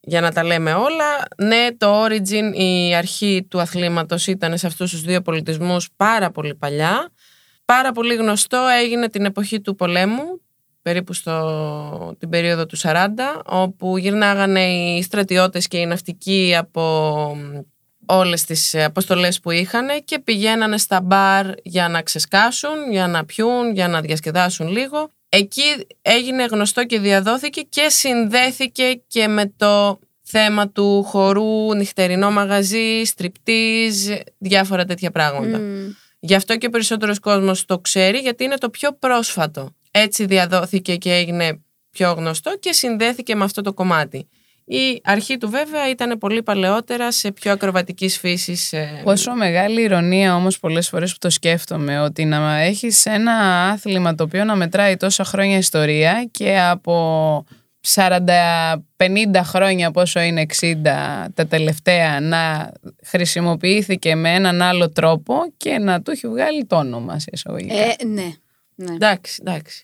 για 0.00 0.20
να 0.20 0.32
τα 0.32 0.44
λέμε 0.44 0.72
όλα, 0.72 1.26
ναι 1.36 1.68
το 1.76 2.04
origin, 2.04 2.54
η 2.54 2.94
αρχή 2.94 3.46
του 3.50 3.60
αθλήματος 3.60 4.26
ήταν 4.26 4.58
σε 4.58 4.66
αυτούς 4.66 4.90
τους 4.90 5.02
δύο 5.02 5.22
πολιτισμούς 5.22 5.88
πάρα 5.96 6.30
πολύ 6.30 6.54
παλιά. 6.54 7.12
Πάρα 7.64 7.92
πολύ 7.92 8.14
γνωστό 8.14 8.66
έγινε 8.82 9.08
την 9.08 9.24
εποχή 9.24 9.60
του 9.60 9.74
πολέμου 9.74 10.40
περίπου 10.84 11.12
στο, 11.12 12.14
την 12.18 12.28
περίοδο 12.28 12.66
του 12.66 12.78
40, 12.78 12.96
όπου 13.44 13.98
γυρνάγανε 13.98 14.64
οι 14.64 15.02
στρατιώτες 15.02 15.68
και 15.68 15.76
οι 15.76 15.86
ναυτικοί 15.86 16.54
από 16.58 17.36
όλες 18.06 18.44
τις 18.44 18.74
αποστολές 18.74 19.40
που 19.40 19.50
είχαν 19.50 19.86
και 20.04 20.18
πηγαίνανε 20.18 20.78
στα 20.78 21.00
μπαρ 21.00 21.46
για 21.62 21.88
να 21.88 22.02
ξεσκάσουν, 22.02 22.90
για 22.90 23.06
να 23.06 23.24
πιούν, 23.24 23.72
για 23.72 23.88
να 23.88 24.00
διασκεδάσουν 24.00 24.68
λίγο. 24.68 25.10
Εκεί 25.28 25.86
έγινε 26.02 26.44
γνωστό 26.44 26.84
και 26.84 27.00
διαδόθηκε 27.00 27.60
και 27.60 27.88
συνδέθηκε 27.88 29.02
και 29.06 29.28
με 29.28 29.52
το 29.56 29.98
θέμα 30.22 30.68
του 30.68 31.02
χορού, 31.02 31.74
νυχτερινό 31.74 32.30
μαγαζί, 32.30 33.04
στριπτίζ, 33.04 34.08
διάφορα 34.38 34.84
τέτοια 34.84 35.10
πράγματα. 35.10 35.60
Γι' 36.20 36.34
αυτό 36.34 36.56
και 36.56 36.66
ο 36.66 36.70
περισσότερος 36.70 37.18
κόσμος 37.18 37.64
το 37.64 37.78
ξέρει 37.78 38.18
γιατί 38.18 38.44
είναι 38.44 38.56
το 38.56 38.70
πιο 38.70 38.92
πρόσφατο. 38.92 39.74
Έτσι 39.96 40.26
διαδόθηκε 40.26 40.96
και 40.96 41.12
έγινε 41.12 41.60
πιο 41.90 42.12
γνωστό 42.12 42.56
και 42.60 42.72
συνδέθηκε 42.72 43.34
με 43.34 43.44
αυτό 43.44 43.62
το 43.62 43.72
κομμάτι. 43.72 44.28
Η 44.66 45.00
αρχή 45.04 45.36
του 45.36 45.50
βέβαια 45.50 45.90
ήταν 45.90 46.18
πολύ 46.18 46.42
παλαιότερα 46.42 47.12
σε 47.12 47.32
πιο 47.32 47.52
ακροβατικής 47.52 48.18
φύσης. 48.18 48.72
ε, 48.72 49.00
Πόσο 49.04 49.34
μεγάλη 49.34 49.82
ηρωνία 49.82 50.34
όμως 50.34 50.58
πολλές 50.58 50.88
φορές 50.88 51.12
που 51.12 51.18
το 51.20 51.30
σκέφτομαι 51.30 52.00
ότι 52.00 52.24
να 52.24 52.60
έχεις 52.60 53.06
ένα 53.06 53.32
άθλημα 53.70 54.14
το 54.14 54.24
οποίο 54.24 54.44
να 54.44 54.56
μετράει 54.56 54.96
τόσα 54.96 55.24
χρόνια 55.24 55.56
ιστορία 55.56 56.28
και 56.30 56.60
από 56.60 57.44
40-50 57.94 58.20
χρόνια 59.42 59.90
πόσο 59.90 60.20
είναι 60.20 60.46
60 60.60 60.76
τα 61.34 61.46
τελευταία 61.48 62.20
να 62.20 62.72
χρησιμοποιήθηκε 63.04 64.14
με 64.14 64.34
έναν 64.34 64.62
άλλο 64.62 64.90
τρόπο 64.90 65.34
και 65.56 65.78
να 65.78 66.02
του 66.02 66.10
έχει 66.10 66.28
βγάλει 66.28 66.64
το 66.64 66.76
όνομα 66.76 67.18
σε 67.18 67.30
εισαγωγικά. 67.32 67.74
Ε, 67.74 68.04
ναι. 68.04 68.32
Ναι. 68.74 68.94
Εντάξει, 68.94 69.36
εντάξει. 69.40 69.82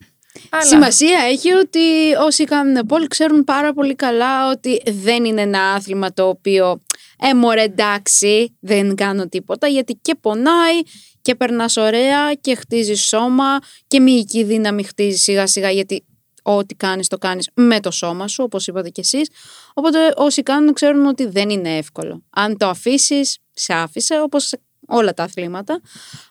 Αλλά- 0.48 0.64
Σημασία 0.64 1.18
έχει 1.29 1.53
ότι 1.53 2.14
όσοι 2.20 2.44
κάνουν 2.44 2.87
πόλ 2.87 3.07
ξέρουν 3.07 3.44
πάρα 3.44 3.72
πολύ 3.72 3.94
καλά 3.94 4.50
ότι 4.50 4.83
δεν 4.87 5.24
είναι 5.24 5.40
ένα 5.40 5.72
άθλημα 5.72 6.12
το 6.12 6.29
οποίο 6.29 6.83
ε, 7.18 7.35
μωρέ 7.35 7.62
εντάξει, 7.62 8.57
δεν 8.61 8.94
κάνω 8.94 9.29
τίποτα 9.29 9.66
γιατί 9.66 9.98
και 10.03 10.14
πονάει 10.14 10.81
και 11.22 11.35
περνάς 11.35 11.76
ωραία 11.76 12.35
και 12.35 12.55
χτίζεις 12.55 13.03
σώμα 13.05 13.59
και 13.87 14.00
μυϊκή 14.00 14.44
δύναμη 14.44 14.83
χτίζει 14.83 15.16
σιγά 15.16 15.46
σιγά 15.46 15.70
γιατί 15.70 16.05
ό,τι 16.42 16.74
κάνεις 16.74 17.09
το 17.09 17.18
κάνεις 17.18 17.48
με 17.55 17.81
το 17.81 17.90
σώμα 17.90 18.29
σου 18.29 18.42
όπως 18.44 18.66
είπατε 18.66 18.88
κι 18.88 19.00
εσείς 19.00 19.31
οπότε 19.74 19.98
όσοι 20.16 20.42
κάνουν 20.42 20.72
ξέρουν 20.72 21.07
ότι 21.07 21.26
δεν 21.26 21.50
είναι 21.50 21.76
εύκολο 21.76 22.22
αν 22.31 22.57
το 22.57 22.68
αφήσεις, 22.68 23.38
σε 23.53 23.74
άφησε 23.74 24.20
όπως 24.20 24.46
σε 24.46 24.61
όλα 24.90 25.14
τα 25.14 25.22
αθλήματα 25.22 25.81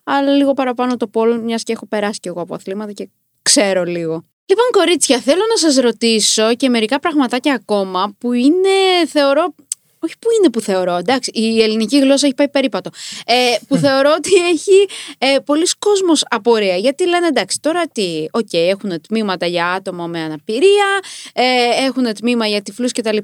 αλλά 0.04 0.32
λίγο 0.32 0.54
παραπάνω 0.54 0.98
το 0.98 1.08
πόλ 1.08 1.40
μιας 1.40 1.64
και 1.64 1.72
έχω 1.74 1.88
περάσει 1.88 2.20
κι 2.20 2.28
εγώ 2.28 2.42
από 2.42 2.56
αθλήματα 2.56 2.92
και 2.92 3.10
ξέρω 3.42 3.84
λίγο. 3.84 4.24
Λοιπόν, 4.46 4.66
κορίτσια, 4.72 5.20
θέλω 5.20 5.42
να 5.50 5.58
σας 5.58 5.76
ρωτήσω 5.76 6.56
και 6.56 6.70
μερικά 6.70 7.00
πραγματάκια 7.00 7.54
ακόμα 7.54 8.16
που 8.18 8.34
είναι, 8.34 9.06
θεωρώ, 9.08 9.56
όχι 10.00 10.14
που 10.20 10.30
είναι 10.38 10.50
που 10.50 10.62
θεωρώ, 10.62 10.96
εντάξει, 10.96 11.32
η 11.34 11.62
ελληνική 11.62 12.00
γλώσσα 12.00 12.26
έχει 12.26 12.36
πάει 12.36 12.50
περίπατο, 12.50 12.90
ε, 13.26 13.34
που 13.68 13.76
θεωρώ 13.76 14.14
ότι 14.18 14.36
έχει 14.50 14.88
ε, 15.18 15.40
πολύς 15.46 15.68
κόσμος 15.80 16.24
απορία, 16.30 16.76
γιατί 16.76 17.08
λένε 17.08 17.28
εντάξει, 17.28 17.60
τώρα 17.62 17.88
τι, 17.88 18.26
οκ, 18.32 18.54
έχουν 18.54 19.02
τμήματα 19.02 19.46
για 19.46 19.68
άτομα 19.68 20.08
με 20.08 20.20
αναπηρία, 20.20 21.00
ε, 21.34 21.44
έχουν 21.86 22.14
τμήμα 22.14 22.48
για 22.48 22.62
τυφλούς 22.62 22.92
κτλ. 22.92 23.18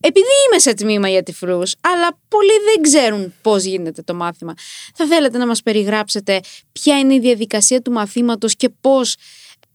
Επειδή 0.00 0.28
είμαι 0.46 0.58
σε 0.58 0.74
τμήμα 0.74 1.08
για 1.08 1.22
τυφλούς, 1.22 1.74
αλλά 1.80 2.18
πολλοί 2.28 2.52
δεν 2.64 2.82
ξέρουν 2.82 3.34
πώς 3.42 3.64
γίνεται 3.64 4.02
το 4.02 4.14
μάθημα, 4.14 4.54
θα 4.94 5.06
θέλετε 5.06 5.38
να 5.38 5.46
μας 5.46 5.62
περιγράψετε 5.62 6.40
ποια 6.72 6.98
είναι 6.98 7.14
η 7.14 7.18
διαδικασία 7.20 7.82
του 7.82 7.90
μαθήματος 7.90 8.56
και 8.56 8.68
πώς 8.80 9.16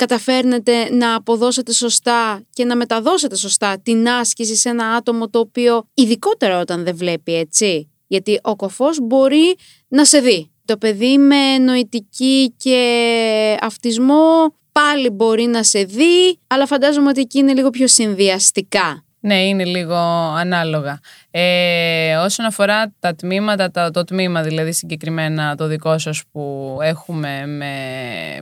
καταφέρνετε 0.06 0.94
να 0.94 1.16
αποδώσετε 1.16 1.74
σωστά 1.74 2.44
και 2.54 2.66
να 2.66 2.76
μεταδώσετε 2.76 3.36
σωστά 3.36 3.80
την 3.84 4.10
άσκηση 4.10 4.56
σε 4.56 4.70
ένα 4.70 4.86
άτομο 4.86 5.30
το 5.30 5.40
οποίο 5.40 5.84
ειδικότερα 5.94 6.60
όταν 6.60 6.84
δεν 6.84 6.96
βλέπει 6.96 7.36
έτσι; 7.36 7.90
Γιατί 8.08 8.40
ο 8.44 8.56
κωφός 8.56 9.00
μπορεί 9.02 9.56
να 9.88 10.06
σε 10.06 10.20
δει. 10.20 10.52
Το 10.66 10.78
παιδί 10.78 11.18
με 11.18 11.58
νοητική 11.58 12.54
και 12.58 13.58
αυτισμό 13.62 14.56
πάλι 14.72 15.10
μπορεί 15.10 15.44
να 15.44 15.64
σε 15.64 15.84
δει, 15.84 16.40
αλλά 16.48 16.66
φαντάζομαι 16.66 17.10
ότι 17.10 17.22
εκεί 17.22 17.38
είναι 17.40 17.54
λίγο 17.54 17.70
πιο 17.70 17.88
συνδυαστικά. 17.88 19.06
Ναι, 19.24 19.44
είναι 19.44 19.66
λίγο 19.66 19.96
ανάλογα. 20.38 21.00
Ε, 21.32 22.16
όσον 22.16 22.46
αφορά 22.46 22.94
τα 23.00 23.16
τμήματα, 23.16 23.72
τα, 23.72 23.92
το 23.92 24.04
τμήμα 24.04 24.42
δηλαδή 24.42 24.72
συγκεκριμένα 24.74 25.56
το 25.56 25.68
δικό 25.68 25.98
σας 25.98 26.22
που 26.32 26.78
έχουμε 26.82 27.46
με 27.46 27.76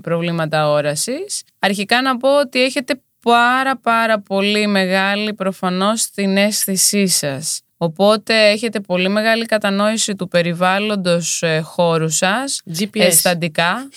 προβλήματα 0.01 0.69
όρασης, 0.69 1.43
αρχικά 1.59 2.01
να 2.01 2.17
πω 2.17 2.39
ότι 2.39 2.63
έχετε 2.63 3.01
πάρα 3.23 3.77
πάρα 3.77 4.19
πολύ 4.19 4.67
μεγάλη 4.67 5.33
προφανώς 5.33 6.09
την 6.09 6.37
αίσθησή 6.37 7.07
σας. 7.07 7.61
Οπότε 7.77 8.49
έχετε 8.49 8.79
πολύ 8.79 9.09
μεγάλη 9.09 9.45
κατανόηση 9.45 10.15
του 10.15 10.27
περιβάλλοντος 10.27 11.41
ε, 11.41 11.59
χώρου 11.59 12.09
σας, 12.09 12.61
GPS. 12.79 12.99
αισθαντικά, 12.99 13.89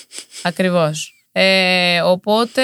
ακριβώς. 0.43 1.22
Ε, 1.35 2.01
οπότε 2.01 2.63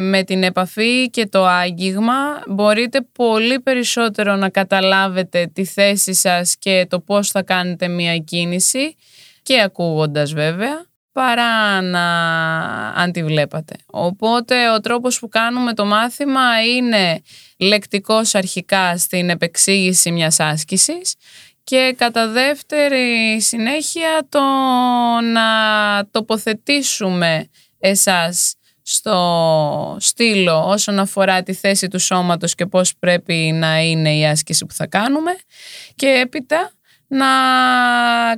με 0.00 0.22
την 0.22 0.42
επαφή 0.42 1.10
και 1.10 1.26
το 1.26 1.46
άγγιγμα 1.46 2.42
μπορείτε 2.46 3.00
πολύ 3.12 3.60
περισσότερο 3.60 4.36
να 4.36 4.48
καταλάβετε 4.48 5.50
τη 5.52 5.64
θέση 5.64 6.14
σας 6.14 6.56
και 6.58 6.86
το 6.88 7.00
πώς 7.00 7.30
θα 7.30 7.42
κάνετε 7.42 7.88
μία 7.88 8.16
κίνηση 8.16 8.96
και 9.42 9.60
ακούγοντας 9.60 10.32
βέβαια 10.32 10.86
παρά 11.12 11.80
να 11.80 12.06
αν 12.88 13.12
τη 13.12 13.24
βλέπατε. 13.24 13.74
Οπότε 13.86 14.70
ο 14.70 14.80
τρόπος 14.80 15.18
που 15.18 15.28
κάνουμε 15.28 15.74
το 15.74 15.84
μάθημα 15.84 16.64
είναι 16.76 17.22
λεκτικός 17.58 18.34
αρχικά 18.34 18.96
στην 18.98 19.30
επεξήγηση 19.30 20.10
μιας 20.10 20.40
άσκησης 20.40 21.14
και 21.64 21.94
κατά 21.98 22.28
δεύτερη 22.28 23.40
συνέχεια 23.40 24.26
το 24.28 24.40
να 25.32 25.48
τοποθετήσουμε 26.10 27.48
εσάς 27.84 28.54
στο 28.82 29.96
στήλο 30.00 30.64
όσον 30.66 30.98
αφορά 30.98 31.42
τη 31.42 31.52
θέση 31.52 31.88
του 31.88 31.98
σώματος 31.98 32.54
και 32.54 32.66
πώς 32.66 32.94
πρέπει 32.98 33.34
να 33.54 33.80
είναι 33.80 34.16
η 34.16 34.26
άσκηση 34.26 34.66
που 34.66 34.74
θα 34.74 34.86
κάνουμε 34.86 35.30
και 35.94 36.06
έπειτα 36.06 36.70
να 37.06 37.26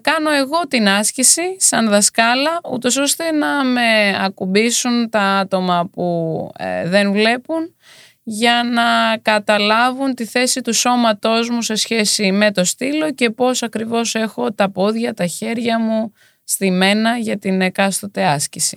κάνω 0.01 0.31
εγώ 0.31 0.67
την 0.69 0.89
άσκηση 0.89 1.57
σαν 1.59 1.89
δασκάλα 1.89 2.61
ούτως 2.73 2.97
ώστε 2.97 3.31
να 3.33 3.65
με 3.65 4.17
ακουμπήσουν 4.25 5.11
τα 5.11 5.23
άτομα 5.23 5.89
που 5.93 6.51
ε, 6.59 6.89
δεν 6.89 7.13
βλέπουν 7.13 7.75
για 8.23 8.63
να 8.73 9.19
καταλάβουν 9.23 10.15
τη 10.15 10.25
θέση 10.25 10.61
του 10.61 10.73
σώματός 10.73 11.51
μου 11.51 11.63
σε 11.63 11.75
σχέση 11.75 12.33
με 12.33 12.53
το 12.53 12.65
στήλο 12.65 13.13
και 13.13 13.31
πώς 13.31 13.63
ακριβώς 13.63 14.15
έχω 14.15 14.53
τα 14.53 14.71
πόδια, 14.71 15.15
τα 15.15 15.27
χέρια 15.27 15.81
μου 15.81 16.13
στημένα 16.45 17.17
για 17.17 17.39
την 17.39 17.61
εκάστοτε 17.61 18.25
άσκηση. 18.25 18.77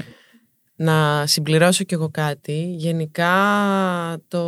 Να 0.82 1.26
συμπληρώσω 1.28 1.84
κι 1.84 1.94
εγώ 1.94 2.10
κάτι. 2.10 2.74
Γενικά 2.78 3.32
το 4.28 4.44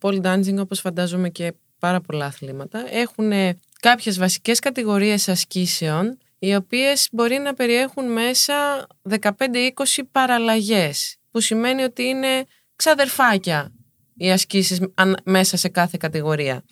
pole 0.00 0.22
dancing 0.22 0.56
όπως 0.58 0.80
φαντάζομαι 0.80 1.28
και 1.30 1.52
πάρα 1.78 2.00
πολλά 2.00 2.24
αθλήματα 2.26 2.84
έχουν 2.90 3.32
κάποιες 3.80 4.18
βασικές 4.18 4.58
κατηγορίες 4.58 5.28
ασκήσεων 5.28 6.18
οι 6.38 6.54
οποίες 6.54 7.08
μπορεί 7.12 7.38
να 7.38 7.54
περιέχουν 7.54 8.12
μέσα 8.12 8.86
15-20 9.10 9.28
παραλλαγές 10.12 11.16
που 11.30 11.40
σημαίνει 11.40 11.82
ότι 11.82 12.02
είναι 12.02 12.44
ξαδερφάκια 12.76 13.72
οι 14.16 14.30
ασκήσεις 14.30 14.80
αν- 14.94 15.16
μέσα 15.24 15.56
σε 15.56 15.68
κάθε 15.68 15.96
κατηγορία. 16.00 16.64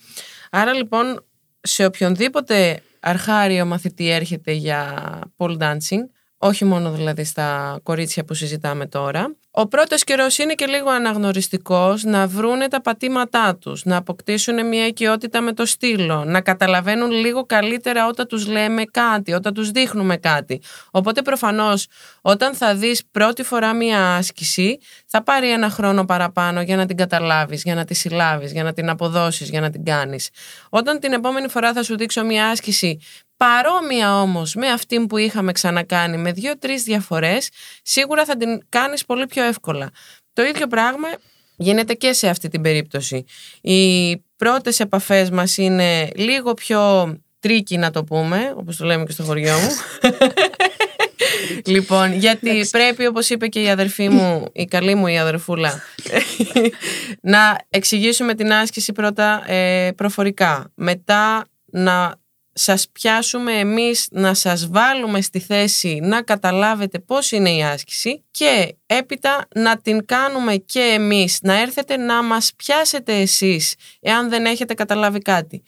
Άρα 0.50 0.72
λοιπόν 0.72 1.24
σε 1.60 1.84
οποιονδήποτε 1.84 2.82
αρχάριο 3.00 3.66
μαθητή 3.66 4.10
έρχεται 4.10 4.52
για 4.52 4.94
pole 5.36 5.58
dancing 5.58 6.00
όχι 6.44 6.64
μόνο 6.64 6.90
δηλαδή 6.90 7.24
στα 7.24 7.80
κορίτσια 7.82 8.24
που 8.24 8.34
συζητάμε 8.34 8.86
τώρα. 8.86 9.36
Ο 9.50 9.66
πρώτος 9.66 10.04
καιρός 10.04 10.38
είναι 10.38 10.54
και 10.54 10.66
λίγο 10.66 10.90
αναγνωριστικός 10.90 12.04
να 12.04 12.26
βρούνε 12.26 12.68
τα 12.68 12.80
πατήματά 12.80 13.56
τους, 13.56 13.84
να 13.84 13.96
αποκτήσουν 13.96 14.68
μια 14.68 14.86
οικειότητα 14.86 15.40
με 15.40 15.52
το 15.52 15.66
στήλο, 15.66 16.24
να 16.24 16.40
καταλαβαίνουν 16.40 17.10
λίγο 17.10 17.44
καλύτερα 17.46 18.06
όταν 18.06 18.26
τους 18.26 18.46
λέμε 18.46 18.84
κάτι, 18.84 19.32
όταν 19.32 19.54
τους 19.54 19.70
δείχνουμε 19.70 20.16
κάτι. 20.16 20.60
Οπότε 20.90 21.22
προφανώς 21.22 21.86
όταν 22.20 22.54
θα 22.54 22.74
δεις 22.74 23.02
πρώτη 23.10 23.42
φορά 23.42 23.74
μια 23.74 24.14
άσκηση 24.14 24.78
θα 25.06 25.22
πάρει 25.22 25.50
ένα 25.50 25.70
χρόνο 25.70 26.04
παραπάνω 26.04 26.62
για 26.62 26.76
να 26.76 26.86
την 26.86 26.96
καταλάβεις, 26.96 27.62
για 27.62 27.74
να 27.74 27.84
τη 27.84 27.94
συλλάβεις, 27.94 28.52
για 28.52 28.62
να 28.62 28.72
την 28.72 28.88
αποδώσεις, 28.88 29.48
για 29.48 29.60
να 29.60 29.70
την 29.70 29.84
κάνεις. 29.84 30.28
Όταν 30.68 30.98
την 30.98 31.12
επόμενη 31.12 31.48
φορά 31.48 31.72
θα 31.72 31.82
σου 31.82 31.96
δείξω 31.96 32.24
μια 32.24 32.48
άσκηση 32.48 32.98
Παρόμοια 33.42 34.20
όμως 34.20 34.54
με 34.54 34.68
αυτή 34.68 35.06
που 35.06 35.16
είχαμε 35.16 35.52
ξανακάνει 35.52 36.16
με 36.16 36.32
δύο-τρεις 36.32 36.82
διαφορές, 36.82 37.48
σίγουρα 37.82 38.24
θα 38.24 38.36
την 38.36 38.60
κάνεις 38.68 39.04
πολύ 39.04 39.26
πιο 39.26 39.44
εύκολα. 39.44 39.90
Το 40.32 40.42
ίδιο 40.42 40.66
πράγμα 40.66 41.08
γίνεται 41.56 41.94
και 41.94 42.12
σε 42.12 42.28
αυτή 42.28 42.48
την 42.48 42.60
περίπτωση. 42.60 43.24
Οι 43.60 44.16
πρώτες 44.36 44.80
επαφές 44.80 45.30
μας 45.30 45.56
είναι 45.56 46.10
λίγο 46.14 46.54
πιο 46.54 47.14
tricky 47.40 47.76
να 47.76 47.90
το 47.90 48.04
πούμε, 48.04 48.54
όπως 48.56 48.76
το 48.76 48.84
λέμε 48.84 49.04
και 49.04 49.12
στο 49.12 49.22
χωριό 49.22 49.58
μου. 49.58 49.70
λοιπόν, 51.74 52.12
γιατί 52.12 52.68
πρέπει, 52.70 53.06
όπως 53.06 53.30
είπε 53.30 53.46
και 53.46 53.62
η 53.62 53.68
αδερφή 53.68 54.08
μου, 54.08 54.44
η 54.52 54.64
καλή 54.64 54.94
μου 54.94 55.06
η 55.06 55.18
αδερφούλα, 55.18 55.82
να 57.20 57.58
εξηγήσουμε 57.68 58.34
την 58.34 58.52
άσκηση 58.52 58.92
πρώτα 58.92 59.50
ε, 59.52 59.90
προφορικά. 59.96 60.70
Μετά 60.74 61.44
να 61.70 62.20
σας 62.52 62.88
πιάσουμε 62.92 63.58
εμείς 63.58 64.06
να 64.10 64.34
σας 64.34 64.68
βάλουμε 64.68 65.20
στη 65.20 65.40
θέση 65.40 65.98
να 66.02 66.22
καταλάβετε 66.22 66.98
πώς 66.98 67.32
είναι 67.32 67.50
η 67.50 67.62
άσκηση 67.64 68.24
και 68.30 68.76
έπειτα 68.86 69.46
να 69.54 69.76
την 69.76 70.06
κάνουμε 70.06 70.56
και 70.56 70.80
εμείς, 70.80 71.38
να 71.42 71.60
έρθετε 71.60 71.96
να 71.96 72.22
μας 72.22 72.52
πιάσετε 72.56 73.20
εσείς 73.20 73.74
εάν 74.00 74.28
δεν 74.28 74.44
έχετε 74.44 74.74
καταλάβει 74.74 75.18
κάτι. 75.18 75.62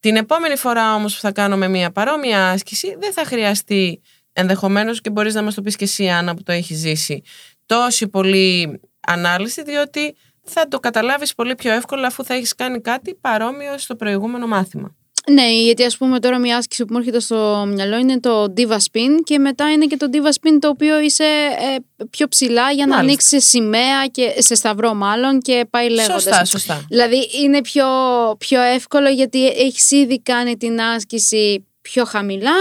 Την 0.00 0.16
επόμενη 0.16 0.56
φορά 0.56 0.94
όμως 0.94 1.14
που 1.14 1.20
θα 1.20 1.32
κάνουμε 1.32 1.68
μια 1.68 1.90
παρόμοια 1.90 2.50
άσκηση 2.50 2.96
δεν 2.98 3.12
θα 3.12 3.24
χρειαστεί 3.24 4.02
ενδεχομένως 4.32 5.00
και 5.00 5.10
μπορείς 5.10 5.34
να 5.34 5.42
μας 5.42 5.54
το 5.54 5.62
πεις 5.62 5.76
και 5.76 5.84
εσύ 5.84 6.08
Άννα 6.08 6.34
που 6.34 6.42
το 6.42 6.52
έχεις 6.52 6.78
ζήσει 6.78 7.22
τόση 7.66 8.08
πολύ 8.08 8.80
ανάλυση 9.00 9.62
διότι 9.62 10.16
θα 10.42 10.68
το 10.68 10.80
καταλάβεις 10.80 11.34
πολύ 11.34 11.54
πιο 11.54 11.72
εύκολα 11.72 12.06
αφού 12.06 12.24
θα 12.24 12.34
έχεις 12.34 12.54
κάνει 12.54 12.80
κάτι 12.80 13.14
παρόμοιο 13.14 13.78
στο 13.78 13.96
προηγούμενο 13.96 14.46
μάθημα. 14.46 14.96
Ναι, 15.30 15.52
γιατί 15.52 15.84
ας 15.84 15.96
πούμε 15.96 16.20
τώρα 16.20 16.38
μια 16.38 16.56
άσκηση 16.56 16.84
που 16.84 16.92
μου 16.92 16.98
έρχεται 16.98 17.20
στο 17.20 17.64
μυαλό 17.68 17.98
είναι 17.98 18.20
το 18.20 18.52
diva 18.56 18.76
spin 18.76 19.10
και 19.24 19.38
μετά 19.38 19.72
είναι 19.72 19.86
και 19.86 19.96
το 19.96 20.06
diva 20.12 20.28
spin 20.28 20.58
το 20.60 20.68
οποίο 20.68 21.00
είσαι 21.00 21.24
ε, 21.24 22.04
πιο 22.10 22.28
ψηλά 22.28 22.70
για 22.70 22.86
να 22.86 22.96
ανοίξει 22.96 23.28
σε 23.28 23.38
σημαία 23.38 24.06
και 24.06 24.34
σε 24.38 24.54
σταυρό 24.54 24.94
μάλλον 24.94 25.40
και 25.40 25.66
πάει 25.70 25.88
λέγοντας. 25.88 26.22
Σωστά, 26.22 26.44
σωστά. 26.44 26.84
Δηλαδή 26.88 27.28
είναι 27.42 27.60
πιο, 27.60 27.86
πιο 28.38 28.60
εύκολο 28.60 29.08
γιατί 29.08 29.46
έχεις 29.46 29.90
ήδη 29.90 30.20
κάνει 30.20 30.56
την 30.56 30.80
άσκηση 30.80 31.66
πιο 31.80 32.04
χαμηλά, 32.04 32.56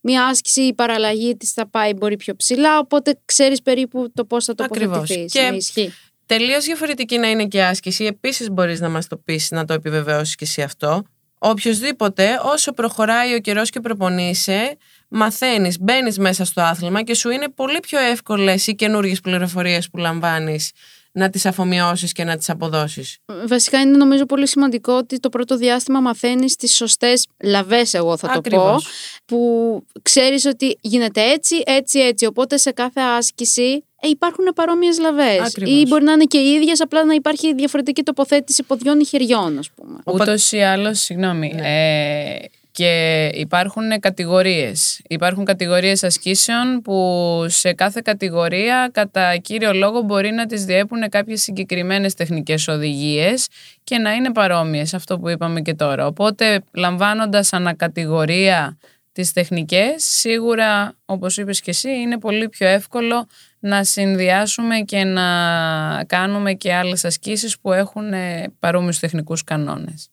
μια 0.00 0.24
άσκηση 0.26 0.60
η 0.60 0.74
παραλλαγή 0.74 1.36
της 1.36 1.52
θα 1.52 1.68
πάει 1.68 1.94
μπορεί 1.94 2.16
πιο 2.16 2.36
ψηλά, 2.36 2.78
οπότε 2.78 3.18
ξέρεις 3.24 3.62
περίπου 3.62 4.12
το 4.14 4.24
πώς 4.24 4.44
θα 4.44 4.54
τοποθετηθείς. 4.54 5.32
Και 5.32 5.40
ναι, 5.40 5.56
ισχύει. 5.56 5.92
τελείως 6.26 6.64
διαφορετική 6.64 7.18
να 7.18 7.30
είναι 7.30 7.46
και 7.46 7.62
άσκηση, 7.62 8.04
επίσης 8.04 8.50
μπορείς 8.50 8.80
να 8.80 8.88
μας 8.88 9.06
το 9.06 9.16
πεις, 9.16 9.50
να 9.50 9.64
το 9.64 9.72
επιβεβαιώσεις 9.72 10.34
και 10.34 10.44
εσύ 10.44 10.62
αυτό. 10.62 11.04
Οποιοδήποτε, 11.38 12.40
όσο 12.42 12.72
προχωράει 12.72 13.34
ο 13.34 13.38
καιρός 13.38 13.70
και 13.70 13.80
προπονείσαι, 13.80 14.76
μαθαίνεις, 15.08 15.80
μπαίνεις 15.80 16.18
μέσα 16.18 16.44
στο 16.44 16.60
άθλημα 16.60 17.02
και 17.02 17.14
σου 17.14 17.30
είναι 17.30 17.48
πολύ 17.48 17.80
πιο 17.80 17.98
εύκολες 17.98 18.66
οι 18.66 18.74
καινούργιες 18.74 19.20
πληροφορίες 19.20 19.90
που 19.90 19.98
λαμβάνεις 19.98 20.70
να 21.16 21.30
τις 21.30 21.46
αφομοιώσεις 21.46 22.12
και 22.12 22.24
να 22.24 22.36
τις 22.36 22.50
αποδώσεις. 22.50 23.18
Βασικά 23.46 23.80
είναι 23.80 23.96
νομίζω 23.96 24.26
πολύ 24.26 24.48
σημαντικό 24.48 24.92
ότι 24.92 25.18
το 25.20 25.28
πρώτο 25.28 25.56
διάστημα 25.56 26.00
μαθαίνεις 26.00 26.56
τις 26.56 26.74
σωστές 26.74 27.26
λαβές 27.42 27.94
εγώ 27.94 28.16
θα 28.16 28.26
το 28.26 28.38
Ακριβώς. 28.38 28.84
πω 28.84 28.90
που 29.24 29.84
ξέρεις 30.02 30.44
ότι 30.44 30.78
γίνεται 30.80 31.30
έτσι, 31.30 31.62
έτσι, 31.66 31.98
έτσι 31.98 32.26
οπότε 32.26 32.56
σε 32.56 32.70
κάθε 32.70 33.00
άσκηση 33.00 33.84
ε, 34.00 34.08
υπάρχουν 34.08 34.44
παρόμοιες 34.54 34.98
λαβές 34.98 35.40
Ακριβώς. 35.40 35.74
ή 35.74 35.84
μπορεί 35.88 36.04
να 36.04 36.12
είναι 36.12 36.24
και 36.24 36.38
οι 36.38 36.52
ίδιες 36.52 36.80
απλά 36.80 37.04
να 37.04 37.14
υπάρχει 37.14 37.54
διαφορετική 37.54 38.02
τοποθέτηση 38.02 38.62
ποδιών 38.62 39.00
ή 39.00 39.04
χεριών 39.04 39.58
ας 39.58 39.70
πούμε. 39.70 39.98
Ούτως 40.04 40.52
ή 40.52 40.62
άλλως, 40.62 40.98
συγγνώμη. 41.00 41.54
Ε, 41.56 42.36
και 42.76 43.30
υπάρχουν 43.34 44.00
κατηγορίες. 44.00 45.00
Υπάρχουν 45.08 45.44
κατηγορίες 45.44 46.04
ασκήσεων 46.04 46.82
που 46.82 47.44
σε 47.48 47.72
κάθε 47.72 48.00
κατηγορία 48.04 48.90
κατά 48.92 49.36
κύριο 49.36 49.72
λόγο 49.72 50.00
μπορεί 50.00 50.30
να 50.30 50.46
τις 50.46 50.64
διέπουν 50.64 51.08
κάποιες 51.08 51.42
συγκεκριμένες 51.42 52.14
τεχνικές 52.14 52.68
οδηγίες 52.68 53.48
και 53.84 53.98
να 53.98 54.12
είναι 54.12 54.32
παρόμοιες, 54.32 54.94
αυτό 54.94 55.18
που 55.18 55.28
είπαμε 55.28 55.60
και 55.60 55.74
τώρα. 55.74 56.06
Οπότε 56.06 56.62
λαμβάνοντας 56.72 57.52
ανακατηγορία 57.52 58.78
τις 59.12 59.32
τεχνικές, 59.32 59.94
σίγουρα 59.96 60.94
όπως 61.04 61.36
είπες 61.36 61.60
και 61.60 61.70
εσύ 61.70 61.90
είναι 61.90 62.18
πολύ 62.18 62.48
πιο 62.48 62.66
εύκολο 62.66 63.26
να 63.58 63.84
συνδυάσουμε 63.84 64.78
και 64.78 65.04
να 65.04 65.24
κάνουμε 66.06 66.52
και 66.52 66.74
άλλες 66.74 67.04
ασκήσεις 67.04 67.58
που 67.58 67.72
έχουν 67.72 68.12
ε, 68.12 68.52
παρόμοιους 68.58 68.98
τεχνικούς 68.98 69.44
κανόνες. 69.44 70.08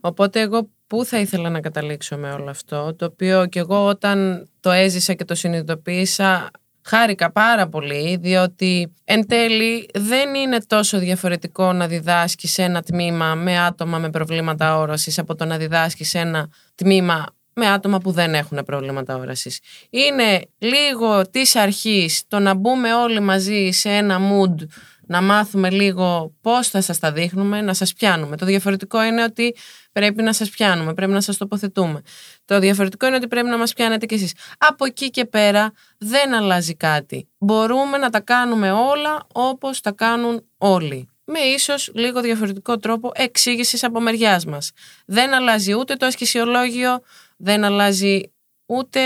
Οπότε 0.00 0.40
εγώ 0.40 0.68
πού 0.86 1.04
θα 1.04 1.18
ήθελα 1.18 1.50
να 1.50 1.60
καταλήξω 1.60 2.16
με 2.16 2.32
όλο 2.32 2.50
αυτό, 2.50 2.94
το 2.94 3.04
οποίο 3.04 3.46
και 3.46 3.58
εγώ 3.58 3.86
όταν 3.86 4.48
το 4.60 4.70
έζησα 4.70 5.12
και 5.12 5.24
το 5.24 5.34
συνειδητοποίησα 5.34 6.50
χάρηκα 6.82 7.32
πάρα 7.32 7.68
πολύ, 7.68 8.16
διότι 8.16 8.94
εν 9.04 9.26
τέλει 9.26 9.88
δεν 9.94 10.34
είναι 10.34 10.58
τόσο 10.66 10.98
διαφορετικό 10.98 11.72
να 11.72 11.86
διδάσκεις 11.86 12.58
ένα 12.58 12.82
τμήμα 12.82 13.34
με 13.34 13.58
άτομα 13.58 13.98
με 13.98 14.10
προβλήματα 14.10 14.78
όρασης 14.78 15.18
από 15.18 15.34
το 15.34 15.44
να 15.44 15.56
διδάσκεις 15.56 16.14
ένα 16.14 16.48
τμήμα 16.74 17.26
με 17.52 17.68
άτομα 17.68 17.98
που 17.98 18.10
δεν 18.10 18.34
έχουν 18.34 18.62
προβλήματα 18.64 19.16
όρασης. 19.16 19.60
Είναι 19.90 20.48
λίγο 20.58 21.30
της 21.30 21.56
αρχής 21.56 22.22
το 22.28 22.38
να 22.38 22.54
μπούμε 22.54 22.94
όλοι 22.94 23.20
μαζί 23.20 23.70
σε 23.70 23.90
ένα 23.90 24.18
mood 24.20 24.66
να 25.06 25.22
μάθουμε 25.22 25.70
λίγο 25.70 26.34
πώς 26.40 26.68
θα 26.68 26.80
σας 26.80 26.98
τα 26.98 27.12
δείχνουμε, 27.12 27.60
να 27.60 27.74
σας 27.74 27.92
πιάνουμε. 27.92 28.36
Το 28.36 28.46
διαφορετικό 28.46 29.04
είναι 29.04 29.22
ότι 29.22 29.54
πρέπει 29.96 30.22
να 30.22 30.32
σας 30.32 30.50
πιάνουμε, 30.50 30.94
πρέπει 30.94 31.12
να 31.12 31.20
σας 31.20 31.36
τοποθετούμε. 31.36 32.00
Το 32.44 32.58
διαφορετικό 32.58 33.06
είναι 33.06 33.16
ότι 33.16 33.28
πρέπει 33.28 33.48
να 33.48 33.56
μας 33.56 33.72
πιάνετε 33.72 34.06
κι 34.06 34.14
εσείς. 34.14 34.32
Από 34.58 34.84
εκεί 34.84 35.10
και 35.10 35.24
πέρα 35.24 35.72
δεν 35.98 36.34
αλλάζει 36.34 36.74
κάτι. 36.74 37.28
Μπορούμε 37.38 37.98
να 37.98 38.10
τα 38.10 38.20
κάνουμε 38.20 38.72
όλα 38.72 39.26
όπως 39.32 39.80
τα 39.80 39.92
κάνουν 39.92 40.44
όλοι. 40.58 41.08
Με 41.24 41.38
ίσως 41.38 41.90
λίγο 41.94 42.20
διαφορετικό 42.20 42.76
τρόπο 42.76 43.10
εξήγησης 43.14 43.84
από 43.84 44.00
μεριάς 44.00 44.44
μας. 44.44 44.70
Δεν 45.06 45.34
αλλάζει 45.34 45.74
ούτε 45.74 45.94
το 45.94 46.06
ασκησιολόγιο, 46.06 47.00
δεν 47.36 47.64
αλλάζει 47.64 48.20
ούτε 48.66 49.00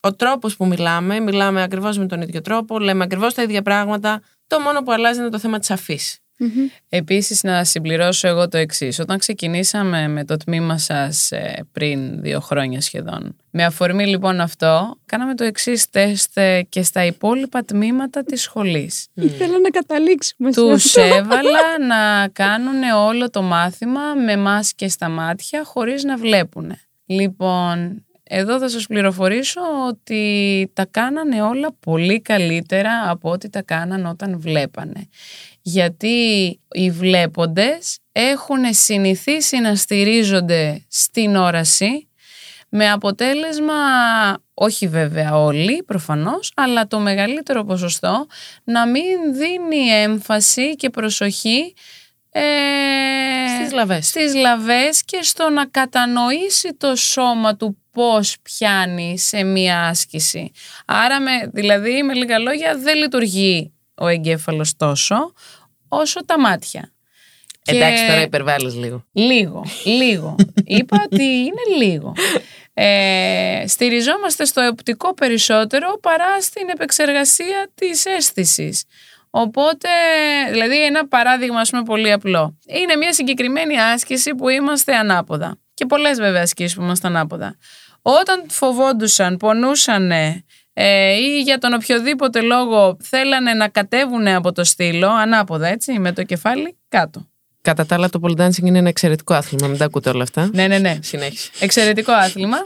ο 0.00 0.14
τρόπος 0.14 0.56
που 0.56 0.66
μιλάμε. 0.66 1.20
Μιλάμε 1.20 1.62
ακριβώς 1.62 1.98
με 1.98 2.06
τον 2.06 2.20
ίδιο 2.20 2.40
τρόπο, 2.40 2.78
λέμε 2.78 3.04
ακριβώς 3.04 3.34
τα 3.34 3.42
ίδια 3.42 3.62
πράγματα. 3.62 4.22
Το 4.46 4.60
μόνο 4.60 4.82
που 4.82 4.92
αλλάζει 4.92 5.20
είναι 5.20 5.28
το 5.28 5.38
θέμα 5.38 5.58
της 5.58 5.70
αφής. 6.40 6.70
Επίσης 6.88 7.42
να 7.42 7.64
συμπληρώσω 7.64 8.28
εγώ 8.28 8.48
το 8.48 8.58
εξής. 8.58 8.98
Όταν 8.98 9.18
ξεκινήσαμε 9.18 10.08
με 10.08 10.24
το 10.24 10.36
τμήμα 10.36 10.78
σας 10.78 11.30
ε, 11.30 11.66
πριν 11.72 12.20
δύο 12.20 12.40
χρόνια 12.40 12.80
σχεδόν, 12.80 13.36
με 13.50 13.64
αφορμή 13.64 14.06
λοιπόν 14.06 14.40
αυτό, 14.40 14.98
κάναμε 15.06 15.34
το 15.34 15.44
εξής 15.44 15.90
τεστ 15.90 16.36
ε, 16.36 16.62
και 16.68 16.82
στα 16.82 17.04
υπόλοιπα 17.04 17.64
τμήματα 17.64 18.22
της 18.24 18.42
σχολής. 18.42 19.06
Θέλω 19.14 19.58
να 19.58 19.70
καταλήξουμε 19.70 20.52
σε 20.52 20.60
Τους 20.60 20.96
αυτό. 20.96 21.14
έβαλα 21.14 21.78
να 21.88 22.28
κάνουν 22.28 22.82
όλο 23.06 23.30
το 23.30 23.42
μάθημα 23.42 24.14
με 24.14 24.36
μάσκες 24.36 24.92
στα 24.92 25.08
μάτια 25.08 25.64
χωρίς 25.64 26.04
να 26.04 26.16
βλέπουν. 26.16 26.76
Λοιπόν, 27.06 28.04
εδώ 28.32 28.58
θα 28.58 28.68
σας 28.68 28.86
πληροφορήσω 28.86 29.60
ότι 29.88 30.70
τα 30.72 30.86
κάνανε 30.90 31.42
όλα 31.42 31.68
πολύ 31.80 32.20
καλύτερα 32.20 33.10
από 33.10 33.30
ό,τι 33.30 33.50
τα 33.50 33.62
κάνανε 33.62 34.08
όταν 34.08 34.40
βλέπανε. 34.40 35.08
Γιατί 35.62 36.16
οι 36.70 36.90
βλέποντες 36.90 37.98
έχουν 38.12 38.58
συνηθίσει 38.70 39.58
να 39.58 39.74
στηρίζονται 39.74 40.84
στην 40.88 41.36
όραση 41.36 42.08
με 42.68 42.90
αποτέλεσμα, 42.90 43.74
όχι 44.54 44.88
βέβαια 44.88 45.36
όλοι 45.36 45.82
προφανώς, 45.82 46.52
αλλά 46.56 46.86
το 46.86 46.98
μεγαλύτερο 46.98 47.64
ποσοστό 47.64 48.26
να 48.64 48.86
μην 48.86 49.34
δίνει 49.34 49.88
έμφαση 49.88 50.76
και 50.76 50.90
προσοχή 50.90 51.74
ε, 52.32 52.40
Στις 53.60 53.72
λαβές. 53.72 54.06
στις 54.06 54.34
λαβές 54.34 55.04
και 55.04 55.18
στο 55.22 55.48
να 55.48 55.66
κατανοήσει 55.66 56.74
το 56.78 56.96
σώμα 56.96 57.56
του 57.56 57.76
πώς 57.90 58.36
πιάνει 58.42 59.18
σε 59.18 59.42
μία 59.42 59.86
άσκηση. 59.86 60.50
Άρα, 60.86 61.20
με, 61.20 61.30
δηλαδή, 61.52 62.02
με 62.02 62.14
λίγα 62.14 62.38
λόγια, 62.38 62.78
δεν 62.78 62.96
λειτουργεί 62.96 63.72
ο 64.00 64.06
εγκέφαλος 64.06 64.76
τόσο 64.76 65.32
όσο 65.88 66.24
τα 66.24 66.40
μάτια. 66.40 66.92
Και- 67.62 67.72
Εντάξει, 67.76 68.06
τώρα 68.06 68.20
υπερβάλλεις 68.20 68.74
λίγο. 68.74 69.04
Λίγο, 69.12 69.64
λίγο. 69.84 70.36
Είπα 70.78 71.02
ότι 71.12 71.22
είναι 71.24 71.84
λίγο. 71.86 72.12
Ε, 72.74 73.64
στηριζόμαστε 73.66 74.44
στο 74.44 74.66
οπτικό 74.66 75.14
περισσότερο 75.14 75.98
παρά 76.02 76.40
στην 76.42 76.68
επεξεργασία 76.68 77.70
της 77.74 78.04
αίσθησης. 78.06 78.84
Οπότε, 79.30 79.88
δηλαδή 80.50 80.84
ένα 80.84 81.08
παράδειγμα 81.08 81.60
ας 81.60 81.70
πούμε 81.70 81.82
πολύ 81.82 82.12
απλό. 82.12 82.58
Είναι 82.66 82.96
μια 82.96 83.12
συγκεκριμένη 83.12 83.80
άσκηση 83.80 84.34
που 84.34 84.48
είμαστε 84.48 84.96
ανάποδα. 84.96 85.58
Και 85.74 85.86
πολλές 85.86 86.18
βέβαια 86.18 86.42
ασκήσεις 86.42 86.74
που 86.74 86.82
είμαστε 86.82 87.06
ανάποδα. 87.06 87.56
Όταν 88.02 88.44
φοβόντουσαν, 88.48 89.36
πονούσαν 89.36 90.12
ε, 90.72 91.12
ή 91.12 91.40
για 91.42 91.58
τον 91.58 91.72
οποιοδήποτε 91.72 92.40
λόγο 92.40 92.96
θέλανε 93.00 93.54
να 93.54 93.68
κατέβουν 93.68 94.26
από 94.26 94.52
το 94.52 94.64
στήλο, 94.64 95.08
ανάποδα 95.08 95.66
έτσι, 95.66 95.98
με 95.98 96.12
το 96.12 96.22
κεφάλι 96.22 96.76
κάτω. 96.88 97.28
Κατά 97.62 97.86
τα 97.86 97.94
άλλα, 97.94 98.08
το 98.08 98.20
pole 98.22 98.40
dancing 98.40 98.62
είναι 98.62 98.78
ένα 98.78 98.88
εξαιρετικό 98.88 99.34
άθλημα. 99.34 99.66
Μην 99.66 99.78
τα 99.78 99.84
ακούτε 99.84 100.10
όλα 100.10 100.22
αυτά. 100.22 100.50
Ναι, 100.52 100.66
ναι, 100.66 100.78
ναι. 100.78 100.98
Συνέχισε. 101.02 101.50
Εξαιρετικό 101.60 102.12
άθλημα. 102.12 102.56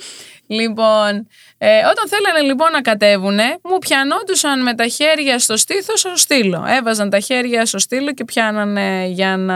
Λοιπόν, 0.46 1.26
ε, 1.58 1.78
όταν 1.78 2.08
θέλανε 2.08 2.40
λοιπόν 2.40 2.70
να 2.70 2.80
κατέβουνε, 2.80 3.58
μου 3.62 3.78
πιανόντουσαν 3.78 4.62
με 4.62 4.74
τα 4.74 4.86
χέρια 4.86 5.38
στο 5.38 5.56
στήθος 5.56 6.00
στο 6.00 6.16
στήλο. 6.16 6.64
Έβαζαν 6.68 7.10
τα 7.10 7.18
χέρια 7.18 7.66
στο 7.66 7.78
στήλο 7.78 8.12
και 8.12 8.24
πιάνανε 8.24 9.06
για 9.06 9.36
να 9.36 9.54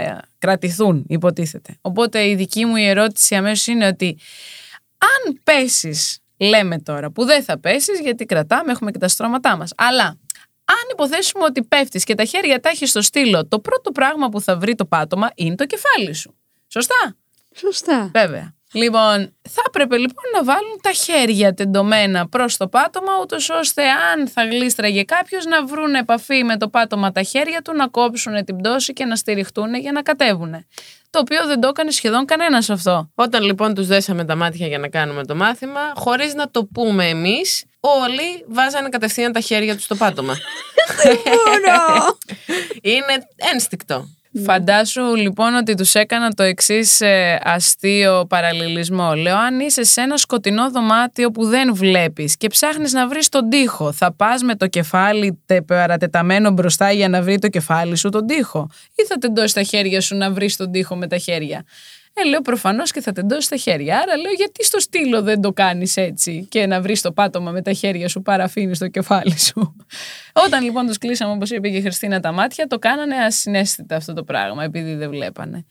ε, 0.00 0.18
κρατηθούν, 0.38 1.04
υποτίθεται. 1.08 1.76
Οπότε 1.80 2.28
η 2.28 2.34
δική 2.34 2.64
μου 2.64 2.76
η 2.76 2.86
ερώτηση 2.86 3.34
αμέσως 3.34 3.66
είναι 3.66 3.86
ότι 3.86 4.18
αν 4.98 5.40
πέσεις, 5.44 6.18
λέμε 6.36 6.78
τώρα, 6.78 7.10
που 7.10 7.24
δεν 7.24 7.42
θα 7.42 7.58
πέσεις 7.58 8.00
γιατί 8.00 8.24
κρατάμε, 8.24 8.72
έχουμε 8.72 8.90
και 8.90 8.98
τα 8.98 9.08
στρώματά 9.08 9.56
μας, 9.56 9.72
αλλά 9.76 10.18
αν 10.64 10.88
υποθέσουμε 10.92 11.44
ότι 11.44 11.62
πέφτεις 11.62 12.04
και 12.04 12.14
τα 12.14 12.24
χέρια 12.24 12.60
τα 12.60 12.68
έχεις 12.68 12.90
στο 12.90 13.02
στήλο, 13.02 13.46
το 13.46 13.58
πρώτο 13.60 13.90
πράγμα 13.90 14.28
που 14.28 14.40
θα 14.40 14.56
βρει 14.56 14.74
το 14.74 14.84
πάτωμα 14.84 15.30
είναι 15.34 15.54
το 15.54 15.66
κεφάλι 15.66 16.12
σου. 16.12 16.34
Σωστά; 16.68 17.16
Σωστά. 17.54 18.10
Βέβαια. 18.12 18.54
Λοιπόν, 18.74 19.32
θα 19.42 19.62
έπρεπε 19.66 19.96
λοιπόν 19.96 20.24
να 20.34 20.44
βάλουν 20.44 20.78
τα 20.82 20.90
χέρια 20.92 21.54
τεντωμένα 21.54 22.28
προς 22.28 22.56
το 22.56 22.68
πάτωμα, 22.68 23.12
ούτως 23.22 23.50
ώστε 23.50 23.82
αν 23.82 24.28
θα 24.28 24.44
γλίστραγε 24.44 25.02
κάποιος 25.02 25.44
να 25.44 25.64
βρουν 25.64 25.94
επαφή 25.94 26.44
με 26.44 26.56
το 26.56 26.68
πάτωμα 26.68 27.12
τα 27.12 27.22
χέρια 27.22 27.62
του, 27.62 27.74
να 27.74 27.88
κόψουν 27.88 28.44
την 28.44 28.56
πτώση 28.56 28.92
και 28.92 29.04
να 29.04 29.16
στηριχτούν 29.16 29.74
για 29.74 29.92
να 29.92 30.02
κατέβουν. 30.02 30.66
Το 31.10 31.18
οποίο 31.18 31.46
δεν 31.46 31.60
το 31.60 31.68
έκανε 31.68 31.90
σχεδόν 31.90 32.24
κανένας 32.24 32.70
αυτό. 32.70 33.10
Όταν 33.14 33.42
λοιπόν 33.42 33.74
τους 33.74 33.86
δέσαμε 33.86 34.24
τα 34.24 34.34
μάτια 34.34 34.66
για 34.66 34.78
να 34.78 34.88
κάνουμε 34.88 35.24
το 35.24 35.34
μάθημα, 35.34 35.80
χωρίς 35.94 36.34
να 36.34 36.50
το 36.50 36.64
πούμε 36.64 37.08
εμείς, 37.08 37.64
όλοι 37.80 38.44
βάζανε 38.46 38.88
κατευθείαν 38.88 39.32
τα 39.32 39.40
χέρια 39.40 39.74
τους 39.74 39.84
στο 39.84 39.94
πάτωμα. 39.94 40.34
Μπορώ. 41.24 42.18
Είναι 42.82 43.26
ένστικτο. 43.52 44.08
Φαντάσου 44.42 45.14
λοιπόν 45.14 45.54
ότι 45.54 45.74
τους 45.74 45.94
έκανα 45.94 46.30
το 46.30 46.42
εξής 46.42 47.00
αστείο 47.42 48.26
παραλληλισμό. 48.28 49.14
Λέω 49.14 49.36
αν 49.36 49.60
είσαι 49.60 49.82
σε 49.82 50.00
ένα 50.00 50.16
σκοτεινό 50.16 50.70
δωμάτιο 50.70 51.30
που 51.30 51.44
δεν 51.44 51.74
βλέπεις 51.74 52.36
και 52.36 52.48
ψάχνεις 52.48 52.92
να 52.92 53.08
βρεις 53.08 53.28
τον 53.28 53.48
τοίχο, 53.48 53.92
θα 53.92 54.12
πας 54.12 54.42
με 54.42 54.54
το 54.54 54.66
κεφάλι 54.66 55.42
τε, 55.46 55.62
παρατεταμένο 55.62 56.50
μπροστά 56.50 56.90
για 56.92 57.08
να 57.08 57.22
βρει 57.22 57.38
το 57.38 57.48
κεφάλι 57.48 57.96
σου 57.96 58.08
τον 58.08 58.26
τοίχο 58.26 58.70
ή 58.94 59.04
θα 59.04 59.18
τεντώσει 59.18 59.54
τα 59.54 59.62
χέρια 59.62 60.00
σου 60.00 60.16
να 60.16 60.30
βρεις 60.30 60.56
τον 60.56 60.70
τοίχο 60.70 60.96
με 60.96 61.06
τα 61.06 61.18
χέρια. 61.18 61.64
Ε, 62.16 62.28
λέω 62.28 62.40
προφανώς 62.40 62.90
και 62.90 63.00
θα 63.00 63.12
τεντώσεις 63.12 63.48
τα 63.48 63.56
χέρια. 63.56 63.98
Άρα 63.98 64.16
λέω 64.16 64.32
γιατί 64.32 64.64
στο 64.64 64.80
στήλο 64.80 65.22
δεν 65.22 65.40
το 65.40 65.52
κάνεις 65.52 65.96
έτσι 65.96 66.46
και 66.50 66.66
να 66.66 66.80
βρεις 66.80 67.00
το 67.00 67.12
πάτωμα 67.12 67.50
με 67.50 67.62
τα 67.62 67.72
χέρια 67.72 68.08
σου 68.08 68.22
παρά 68.22 68.44
αφήνει 68.44 68.76
το 68.76 68.88
κεφάλι 68.88 69.38
σου. 69.38 69.76
Όταν 70.46 70.64
λοιπόν 70.64 70.86
του 70.86 70.94
κλείσαμε, 71.00 71.32
όπως 71.32 71.50
είπε 71.50 71.68
και 71.68 71.76
η 71.76 71.80
Χριστίνα, 71.80 72.20
τα 72.20 72.32
μάτια, 72.32 72.66
το 72.66 72.78
κάνανε 72.78 73.16
ασυναίσθητα 73.16 73.96
αυτό 73.96 74.12
το 74.12 74.24
πράγμα, 74.24 74.64
επειδή 74.64 74.94
δεν 74.94 75.10
βλέπανε. 75.10 75.64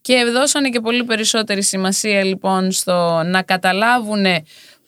Και 0.00 0.24
δώσανε 0.32 0.68
και 0.68 0.80
πολύ 0.80 1.04
περισσότερη 1.04 1.62
σημασία 1.62 2.24
λοιπόν 2.24 2.70
στο 2.70 3.22
να 3.24 3.42
καταλάβουν 3.42 4.24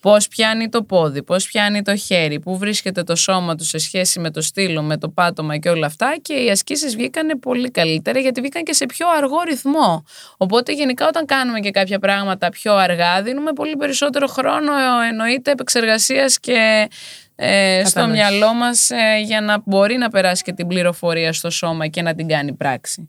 πώς 0.03 0.29
πιάνει 0.29 0.69
το 0.69 0.83
πόδι, 0.83 1.23
πώς 1.23 1.47
πιάνει 1.47 1.83
το 1.83 1.97
χέρι, 1.97 2.41
πού 2.41 2.59
βρίσκεται 2.59 3.03
το 3.03 3.17
σώμα 3.17 3.55
του 3.55 3.65
σε 3.65 3.79
σχέση 3.79 4.21
με 4.21 4.31
το 4.31 4.41
στήλο, 4.41 4.83
με 4.83 4.97
το 4.97 5.09
πάτωμα 5.09 5.57
και 5.59 5.69
όλα 5.69 5.87
αυτά 5.87 6.17
και 6.23 6.33
οι 6.33 6.51
ασκήσεις 6.51 6.97
βγήκαν 6.97 7.38
πολύ 7.41 7.71
καλύτερα 7.71 8.19
γιατί 8.19 8.41
βγήκαν 8.41 8.62
και 8.62 8.73
σε 8.73 8.87
πιο 8.87 9.07
αργό 9.17 9.43
ρυθμό. 9.43 10.05
Οπότε 10.37 10.73
γενικά 10.73 11.07
όταν 11.07 11.27
κάνουμε 11.27 11.61
και 11.61 11.71
κάποια 11.71 11.99
πράγματα 11.99 12.49
πιο 12.49 12.75
αργά 12.75 13.23
δίνουμε 13.23 13.53
πολύ 13.53 13.77
περισσότερο 13.77 14.27
χρόνο 14.27 14.73
εννοείται 15.09 15.51
επεξεργασίας 15.51 16.41
και 16.41 16.88
ε, 17.35 17.83
στο 17.85 18.07
μυαλό 18.07 18.55
μας 18.55 18.90
ε, 18.90 19.23
για 19.25 19.40
να 19.40 19.62
μπορεί 19.64 19.97
να 19.97 20.09
περάσει 20.09 20.42
και 20.42 20.53
την 20.53 20.66
πληροφορία 20.66 21.33
στο 21.33 21.51
σώμα 21.51 21.87
και 21.87 22.03
να 22.03 22.14
την 22.14 22.29
κάνει 22.29 22.55
πράξη. 22.55 23.09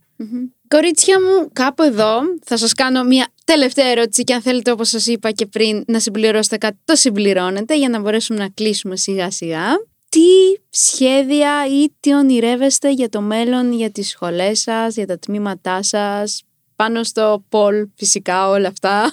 Κορίτσια 0.68 1.20
μου, 1.20 1.50
κάπου 1.54 1.84
εδώ 1.84 2.20
θα 2.46 2.58
σας 2.58 2.74
κάνω 2.74 3.04
μια 3.04 3.28
τελευταία 3.44 3.88
ερώτηση 3.88 4.24
και 4.24 4.34
αν 4.34 4.42
θέλετε 4.42 4.72
όπως 4.72 4.90
σας 4.90 5.08
είπα 5.08 5.32
και 5.32 5.46
πριν 5.46 5.84
να 5.88 6.00
συμπληρώσετε 6.00 6.58
κάτι, 6.58 6.78
το 6.86 6.96
συμπληρώνετε 6.96 7.78
για 7.78 7.90
να 7.90 8.00
μπορέσουμε 8.00 8.40
να 8.40 8.50
κλείσουμε 8.50 8.96
σιγά 8.96 9.32
σιγά. 9.32 9.66
Τι 10.10 10.22
σχέδια 10.70 11.66
ή 11.68 11.94
τι 12.00 12.14
ονειρεύεστε 12.14 12.92
για 12.92 13.10
το 13.10 13.22
μέλλον, 13.22 13.74
για 13.74 13.92
τις 13.92 14.10
σχολές 14.10 14.60
σας, 14.60 14.96
για 14.96 15.08
τα 15.08 15.20
τμήματά 15.20 15.84
σας, 15.84 16.44
πάνω 16.76 17.04
στο 17.04 17.46
πολ 17.50 17.88
φυσικά 17.96 18.50
όλα 18.50 18.68
αυτά; 18.68 19.12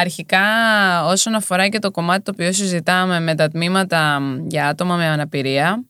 Αρχικά 0.00 0.44
όσον 1.04 1.34
αφορά 1.34 1.68
και 1.68 1.78
το 1.78 1.90
κομμάτι 1.90 2.22
το 2.22 2.30
οποίο 2.34 2.52
συζητάμε 2.52 3.20
με 3.20 3.34
τα 3.34 3.48
τμήματα 3.48 4.20
για 4.46 4.68
άτομα 4.68 4.96
με 4.96 5.06
αναπηρία, 5.06 5.84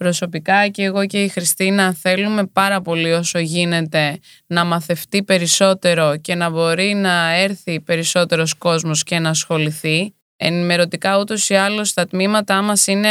Προσωπικά 0.00 0.68
και 0.68 0.82
εγώ 0.82 1.06
και 1.06 1.22
η 1.22 1.28
Χριστίνα 1.28 1.92
θέλουμε 1.92 2.46
πάρα 2.46 2.80
πολύ 2.80 3.12
όσο 3.12 3.38
γίνεται 3.38 4.18
να 4.46 4.64
μαθευτεί 4.64 5.22
περισσότερο 5.22 6.16
και 6.16 6.34
να 6.34 6.50
μπορεί 6.50 6.94
να 6.94 7.34
έρθει 7.34 7.80
περισσότερος 7.80 8.54
κόσμος 8.54 9.02
και 9.02 9.18
να 9.18 9.28
ασχοληθεί. 9.28 10.14
Ενημερωτικά 10.36 11.18
ούτως 11.18 11.48
ή 11.48 11.54
άλλως 11.54 11.92
τα 11.92 12.06
τμήματά 12.06 12.62
μας 12.62 12.86
είναι 12.86 13.08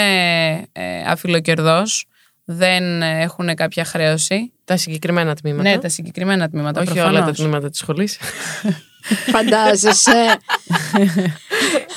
ε, 0.72 1.02
αφιλοκερδός, 1.06 2.06
δεν 2.46 3.02
έχουν 3.02 3.56
κάποια 3.56 3.86
χρέωση. 3.86 4.52
Τα 4.66 4.78
συγκεκριμένα 4.78 5.36
τμήματα. 5.36 5.70
Ναι, 5.70 5.78
τα 5.78 5.90
συγκεκριμένα 5.90 6.50
τμήματα. 6.50 6.82
Όχι 6.82 7.00
όλα 7.00 7.24
τα 7.24 7.32
τμήματα 7.32 7.70
της 7.70 7.80
σχολής. 7.80 8.18
Φαντάζεσαι. 9.02 10.38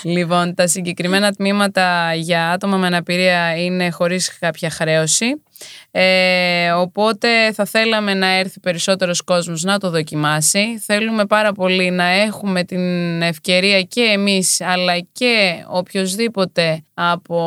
λοιπόν, 0.03 0.55
τα 0.55 0.67
συγκεκριμένα 0.67 1.33
τμήματα 1.33 2.15
για 2.15 2.51
άτομα 2.51 2.77
με 2.77 2.87
αναπηρία 2.87 3.57
είναι 3.57 3.91
χωρίς 3.91 4.39
κάποια 4.39 4.71
χρέωση. 4.71 5.43
Ε, 5.91 6.71
οπότε 6.71 7.53
θα 7.53 7.65
θέλαμε 7.65 8.15
να 8.15 8.27
έρθει 8.27 8.61
περισσότερος 8.61 9.23
κόσμος 9.23 9.63
να 9.63 9.79
το 9.79 9.91
δοκιμάσει. 9.91 10.79
Θέλουμε 10.85 11.27
πάρα 11.27 11.53
πολύ 11.53 11.91
να 11.91 12.05
έχουμε 12.05 12.65
την 12.65 13.23
ευκαιρία 13.23 13.83
και 13.83 14.01
εμείς 14.01 14.61
αλλά 14.61 14.99
και 15.13 15.65
οποιοδήποτε 15.69 16.85
από 16.95 17.39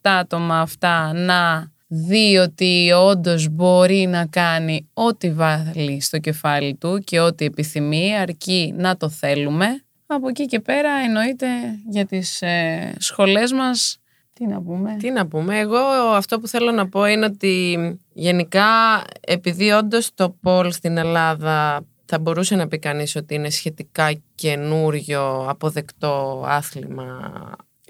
τα 0.00 0.12
άτομα 0.12 0.60
αυτά 0.60 1.12
να 1.12 1.70
δει 1.88 2.36
ότι 2.36 2.90
όντως 2.92 3.48
μπορεί 3.48 4.06
να 4.06 4.26
κάνει 4.26 4.88
ό,τι 4.92 5.32
βάλει 5.32 6.00
στο 6.00 6.18
κεφάλι 6.18 6.74
του 6.74 6.98
και 7.04 7.20
ό,τι 7.20 7.44
επιθυμεί 7.44 8.16
αρκεί 8.16 8.74
να 8.76 8.96
το 8.96 9.08
θέλουμε. 9.08 9.66
Από 10.06 10.28
εκεί 10.28 10.46
και 10.46 10.60
πέρα 10.60 10.90
εννοείται 11.04 11.46
για 11.90 12.06
τις 12.06 12.42
ε, 12.42 12.94
σχολές 12.98 13.52
μας 13.52 13.98
τι 14.32 14.46
να 14.46 14.62
πούμε; 14.62 14.96
Τι 14.98 15.10
να 15.10 15.26
πούμε; 15.26 15.58
Εγώ 15.58 15.78
αυτό 16.14 16.40
που 16.40 16.48
θέλω 16.48 16.70
να 16.70 16.88
πω 16.88 17.06
είναι 17.06 17.24
ότι 17.24 17.78
γενικά 18.12 18.64
επειδή 19.20 19.70
όντως 19.70 20.14
το 20.14 20.30
Πολ 20.30 20.72
στην 20.72 20.96
Ελλάδα 20.96 21.86
θα 22.04 22.18
μπορούσε 22.18 22.56
να 22.56 22.68
πει 22.68 22.78
κανείς 22.78 23.16
ότι 23.16 23.34
είναι 23.34 23.50
σχετικά 23.50 24.12
καινούριο 24.34 25.46
αποδεκτό 25.48 26.44
άθλημα 26.46 27.32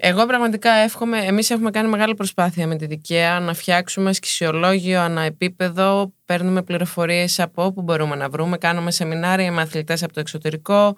εγώ 0.01 0.25
πραγματικά 0.25 0.71
εύχομαι, 0.71 1.17
εμείς 1.17 1.49
έχουμε 1.49 1.71
κάνει 1.71 1.89
μεγάλη 1.89 2.15
προσπάθεια 2.15 2.67
με 2.67 2.75
τη 2.75 2.85
δικαία 2.85 3.39
να 3.39 3.53
φτιάξουμε 3.53 4.13
σκησιολόγιο 4.13 5.01
ανά 5.01 5.21
επίπεδο, 5.21 6.13
παίρνουμε 6.25 6.63
πληροφορίες 6.63 7.39
από 7.39 7.65
όπου 7.65 7.81
μπορούμε 7.81 8.15
να 8.15 8.29
βρούμε, 8.29 8.57
κάνουμε 8.57 8.91
σεμινάρια 8.91 9.51
με 9.51 9.61
αθλητές 9.61 10.03
από 10.03 10.13
το 10.13 10.19
εξωτερικό, 10.19 10.97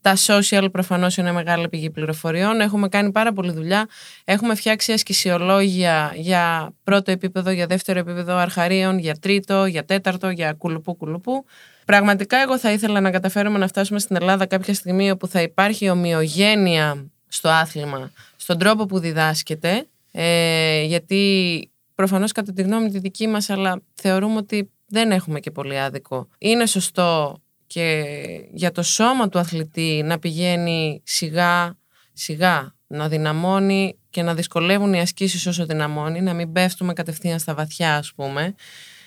τα 0.00 0.16
social 0.26 0.68
προφανώς 0.72 1.16
είναι 1.16 1.32
μεγάλη 1.32 1.68
πηγή 1.68 1.90
πληροφοριών. 1.90 2.60
Έχουμε 2.60 2.88
κάνει 2.88 3.12
πάρα 3.12 3.32
πολλή 3.32 3.52
δουλειά. 3.52 3.88
Έχουμε 4.24 4.54
φτιάξει 4.54 4.92
ασκησιολόγια 4.92 6.12
για 6.14 6.74
πρώτο 6.84 7.10
επίπεδο, 7.10 7.50
για 7.50 7.66
δεύτερο 7.66 7.98
επίπεδο 7.98 8.36
αρχαρίων, 8.36 8.98
για 8.98 9.14
τρίτο, 9.14 9.66
για 9.66 9.84
τέταρτο, 9.84 10.30
για 10.30 10.52
κουλουπού 10.52 10.96
κουλουπού. 10.96 11.44
Πραγματικά 11.84 12.36
εγώ 12.36 12.58
θα 12.58 12.72
ήθελα 12.72 13.00
να 13.00 13.10
καταφέρουμε 13.10 13.58
να 13.58 13.66
φτάσουμε 13.66 13.98
στην 13.98 14.16
Ελλάδα 14.16 14.46
κάποια 14.46 14.74
στιγμή 14.74 15.10
όπου 15.10 15.26
θα 15.26 15.42
υπάρχει 15.42 15.88
ομοιογένεια 15.88 17.06
στο 17.28 17.48
άθλημα, 17.48 18.10
στον 18.42 18.58
τρόπο 18.58 18.86
που 18.86 18.98
διδάσκεται, 18.98 19.86
ε, 20.10 20.82
γιατί 20.82 21.70
προφανώς 21.94 22.32
κατά 22.32 22.52
τη 22.52 22.62
γνώμη 22.62 22.90
τη 22.90 22.98
δική 22.98 23.26
μας, 23.26 23.50
αλλά 23.50 23.82
θεωρούμε 23.94 24.36
ότι 24.36 24.70
δεν 24.86 25.10
έχουμε 25.10 25.40
και 25.40 25.50
πολύ 25.50 25.78
άδικο. 25.78 26.28
Είναι 26.38 26.66
σωστό 26.66 27.36
και 27.66 28.04
για 28.52 28.72
το 28.72 28.82
σώμα 28.82 29.28
του 29.28 29.38
αθλητή 29.38 30.02
να 30.04 30.18
πηγαίνει 30.18 31.02
σιγά 31.04 31.78
σιγά, 32.12 32.74
να 32.86 33.08
δυναμώνει 33.08 33.98
και 34.10 34.22
να 34.22 34.34
δυσκολεύουν 34.34 34.92
οι 34.92 35.00
ασκήσεις 35.00 35.46
όσο 35.46 35.66
δυναμώνει, 35.66 36.20
να 36.20 36.34
μην 36.34 36.52
πέφτουμε 36.52 36.92
κατευθείαν 36.92 37.38
στα 37.38 37.54
βαθιά 37.54 37.96
ας 37.96 38.12
πούμε. 38.14 38.54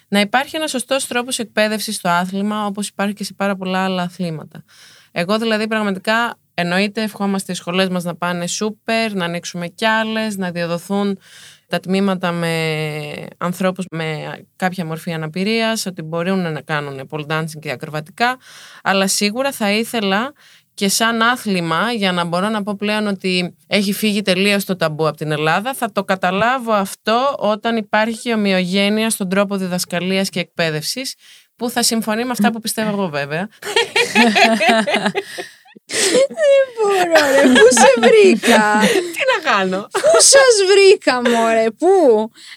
Να 0.08 0.20
υπάρχει 0.20 0.56
ένας 0.56 0.70
σωστός 0.70 1.08
τρόπος 1.08 1.40
εκπαίδευσης 1.40 1.96
στο 1.96 2.10
άθλημα 2.10 2.66
όπως 2.66 2.88
υπάρχει 2.88 3.14
και 3.14 3.24
σε 3.24 3.34
πάρα 3.34 3.56
πολλά 3.56 3.84
άλλα 3.84 4.02
αθλήματα. 4.02 4.64
Εγώ 5.12 5.38
δηλαδή 5.40 5.68
πραγματικά 5.68 6.38
Εννοείται, 6.58 7.02
ευχόμαστε 7.02 7.52
οι 7.52 7.56
σχολές 7.56 7.90
μας 7.90 8.04
να 8.04 8.16
πάνε 8.16 8.48
σούπερ, 8.48 9.14
να 9.14 9.26
ανοίξουμε 9.26 9.68
κι 9.68 9.86
άλλες, 9.86 10.38
να 10.38 10.52
διαδοθούν 10.52 11.20
τα 11.68 11.80
τμήματα 11.80 12.32
με 12.32 13.28
ανθρώπους 13.38 13.86
με 13.92 14.38
κάποια 14.56 14.86
μορφή 14.86 15.14
αναπηρίας, 15.14 15.86
ότι 15.86 16.02
μπορούν 16.02 16.52
να 16.52 16.62
κάνουν 16.62 17.08
pole 17.12 17.26
dancing 17.28 17.60
και 17.60 17.72
ακροβατικά, 17.72 18.38
αλλά 18.84 19.08
σίγουρα 19.08 19.52
θα 19.52 19.72
ήθελα 19.72 20.34
και 20.74 20.90
σαν 20.90 21.22
άθλημα, 21.22 21.92
για 21.92 22.12
να 22.12 22.24
μπορώ 22.24 22.50
να 22.50 22.64
πω 22.64 22.76
πλέον 22.76 23.08
ότι 23.08 23.56
έχει 23.68 23.94
φύγει 23.94 24.22
τελείως 24.22 24.66
το 24.66 24.76
ταμπού 24.76 25.08
από 25.08 25.18
την 25.18 25.32
Ελλάδα, 25.32 25.74
θα 25.74 25.92
το 25.92 26.04
καταλάβω 26.04 26.72
αυτό 26.72 27.36
όταν 27.38 27.78
υπάρχει 27.78 28.34
ομοιογένεια 28.34 29.10
στον 29.10 29.30
τρόπο 29.30 29.58
διδασκαλίας 29.58 30.30
και 30.30 30.40
εκπαίδευσης, 30.40 31.16
που 31.56 31.70
θα 31.70 31.84
συμφωνεί 31.84 32.24
με 32.24 32.32
αυτά 32.32 32.52
που 32.52 32.60
πιστεύω 32.60 32.90
εγώ 32.90 33.08
βέβαια. 33.08 33.50
Δεν 35.88 36.66
μπορώ, 36.76 37.22
ρε. 37.34 37.42
Πού 37.60 37.68
σε 37.82 37.92
βρήκα; 38.06 38.64
Τι 39.16 39.22
να 39.32 39.38
κάνω; 39.52 39.82
Πού 39.92 40.20
σας 40.34 40.54
βρήκα, 40.72 41.14
μωρέ, 41.30 41.68
πού; 41.80 41.92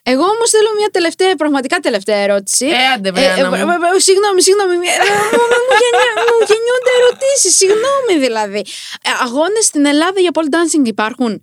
Εγώ 0.02 0.24
όμως 0.34 0.48
θέλω 0.54 0.70
μια 0.78 0.88
τελευταία, 0.92 1.34
πραγματικά 1.34 1.76
τελευταία 1.78 2.16
ερώτηση. 2.16 2.66
Ε, 2.66 2.86
άντε, 2.94 3.10
βρε, 3.10 3.22
Συγγνώμη, 4.08 4.40
συγγνώμη. 4.42 4.74
Μου 6.28 6.40
γεννιούνται 6.50 6.92
ερωτήσεις. 7.00 7.56
Συγγνώμη 7.56 8.14
δηλαδή. 8.26 8.62
Ε, 9.02 9.10
Αγώνες 9.24 9.64
στην 9.64 9.86
Ελλάδα 9.86 10.20
για 10.20 10.30
pole 10.34 10.50
dancing 10.54 10.86
υπάρχουν; 10.86 11.42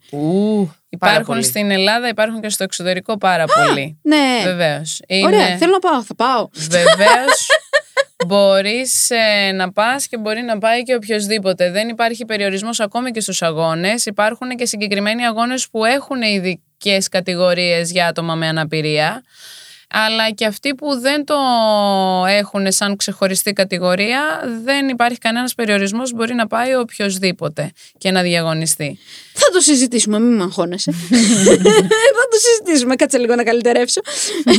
Υπάρχουν 0.90 1.44
στην 1.44 1.72
Ελλάδα, 1.72 2.08
υπάρχουν 2.08 2.42
και 2.42 2.50
στο 2.50 2.64
εξωτερικό 2.64 3.18
πάρα 3.18 3.46
πολύ. 3.46 4.00
Ναι. 4.02 4.42
Βεβαίως. 4.44 5.02
Ωραία, 5.26 5.58
θέλω 5.58 5.72
να 5.72 5.80
πάω. 5.80 6.04
Θα 6.04 6.16
πάω. 6.16 6.48
Βεβαίως. 6.54 7.48
Μπορείς 8.26 9.10
ε, 9.10 9.52
να 9.52 9.72
πας 9.72 10.08
και 10.08 10.18
μπορεί 10.18 10.42
να 10.42 10.58
πάει 10.58 10.84
και 10.84 10.96
οποιοδήποτε. 10.96 11.72
Δεν 11.72 11.88
υπάρχει 11.88 12.26
περιορισμός 12.26 12.80
ακόμη 12.80 13.12
και 13.12 13.20
στους 13.20 13.42
αγώνες. 13.42 14.06
Υπάρχουν 14.06 14.50
και 14.50 14.66
συγκεκριμένοι 14.66 15.26
αγώνες 15.26 15.70
που 15.70 15.86
έχουν 15.86 16.22
ειδικές 16.22 17.10
κατηγορίες 17.10 17.92
για 17.92 18.08
άτομα 18.08 18.36
με 18.36 18.48
αναπηρία 18.48 19.24
αλλά 19.90 20.32
και 20.32 20.46
αυτοί 20.46 20.76
που 20.76 21.00
δεν 21.00 21.26
το 21.26 21.36
έχουν 22.28 22.72
σαν 22.72 22.96
ξεχωριστή 22.96 23.54
κατηγορία 23.54 24.22
δεν 24.64 24.88
υπάρχει 24.88 25.18
κανένας 25.18 25.56
περιορισμός 25.56 26.12
μπορεί 26.12 26.34
να 26.34 26.48
πάει 26.48 26.76
οποιοδήποτε 26.76 27.72
και 27.98 28.12
να 28.12 28.22
διαγωνιστεί. 28.22 29.00
Θα 29.34 29.50
το 29.54 29.60
συζητήσουμε, 29.60 30.20
μην 30.20 30.36
με 30.36 30.44
αγχώνεσαι. 30.44 30.92
Θα 32.18 32.26
το 32.32 32.38
συζητήσουμε, 32.40 32.96
κάτσε 32.96 33.18
λίγο 33.18 33.36
να 33.36 33.44
καλυτερεύσω. 33.44 34.02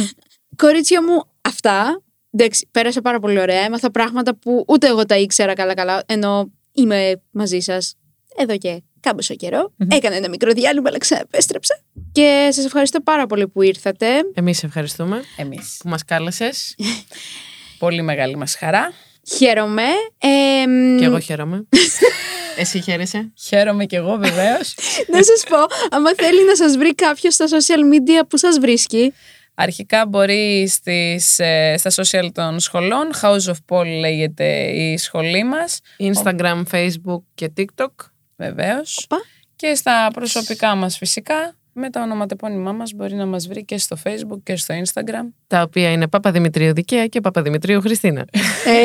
Κορίτσια 0.62 1.02
μου, 1.02 1.24
αυτά. 1.40 2.00
Εντάξει, 2.38 2.68
πέρασε 2.70 3.00
πάρα 3.00 3.20
πολύ 3.20 3.40
ωραία. 3.40 3.64
Έμαθα 3.64 3.90
πράγματα 3.90 4.36
που 4.36 4.64
ούτε 4.68 4.86
εγώ 4.86 5.06
τα 5.06 5.16
ήξερα 5.16 5.54
καλά-καλά, 5.54 6.02
ενώ 6.06 6.50
είμαι 6.72 7.22
μαζί 7.30 7.60
σας 7.60 7.94
εδώ 8.36 8.56
και 8.58 8.82
κάμποσο 9.00 9.34
καιρό. 9.34 9.72
Έκανα 9.88 10.14
ένα 10.16 10.28
μικρό 10.28 10.52
διάλειμμα, 10.52 10.88
αλλά 10.88 10.98
ξαναπέστρεψα. 10.98 11.78
Και 12.12 12.48
σας 12.52 12.64
ευχαριστώ 12.64 13.00
πάρα 13.00 13.26
πολύ 13.26 13.48
που 13.48 13.62
ήρθατε. 13.62 14.06
Εμείς 14.34 14.62
ευχαριστούμε 14.62 15.22
Εμείς. 15.36 15.76
που 15.82 15.88
μας 15.88 16.04
κάλεσες. 16.04 16.74
Πολύ 17.78 18.02
μεγάλη 18.02 18.36
μας 18.36 18.56
χαρά. 18.56 18.92
Χαίρομαι. 19.36 19.82
Ε, 20.18 20.98
και 20.98 21.04
εγώ 21.04 21.18
χαίρομαι. 21.18 21.66
Εσύ 22.58 22.80
χαίρεσαι. 22.80 23.32
Χαίρομαι 23.46 23.84
κι 23.84 23.94
εγώ 23.94 24.16
βεβαίως. 24.16 24.74
να 25.08 25.22
σας 25.22 25.44
πω, 25.48 25.56
άμα 25.90 26.14
θέλει 26.14 26.44
να 26.44 26.56
σας 26.56 26.76
βρει 26.76 26.94
κάποιος 26.94 27.34
στα 27.34 27.46
social 27.46 27.94
media 27.94 28.26
που 28.28 28.36
σας 28.36 28.58
βρίσκει. 28.58 29.12
Αρχικά 29.58 30.06
μπορεί 30.06 30.68
στις, 30.68 31.38
ε, 31.38 31.74
στα 31.76 31.90
social 31.90 32.28
των 32.32 32.60
σχολών, 32.60 33.10
House 33.22 33.52
of 33.52 33.56
Paul 33.68 33.86
λέγεται 33.86 34.70
η 34.70 34.96
σχολή 34.96 35.44
μας, 35.44 35.80
Instagram, 35.98 36.62
Facebook 36.70 37.22
και 37.34 37.52
TikTok. 37.56 37.92
βεβαίως. 38.36 39.06
Οπα. 39.10 39.22
Και 39.56 39.74
στα 39.74 40.10
προσωπικά 40.12 40.74
μας 40.74 40.96
φυσικά, 40.96 41.56
με 41.78 41.90
τα 41.90 42.02
ονοματεπώνυμά 42.02 42.72
μας 42.72 42.92
μπορεί 42.92 43.14
να 43.14 43.26
μας 43.26 43.46
βρει 43.46 43.64
και 43.64 43.78
στο 43.78 43.96
Facebook 44.04 44.38
και 44.42 44.56
στο 44.56 44.74
Instagram. 44.84 45.32
Τα 45.46 45.62
οποία 45.62 45.90
είναι 45.90 46.08
Παπαδημητρίου 46.08 46.72
Δικαία 46.74 47.06
και 47.06 47.20
Παπαδημητρίου 47.20 47.80
Χριστίνα. 47.80 48.24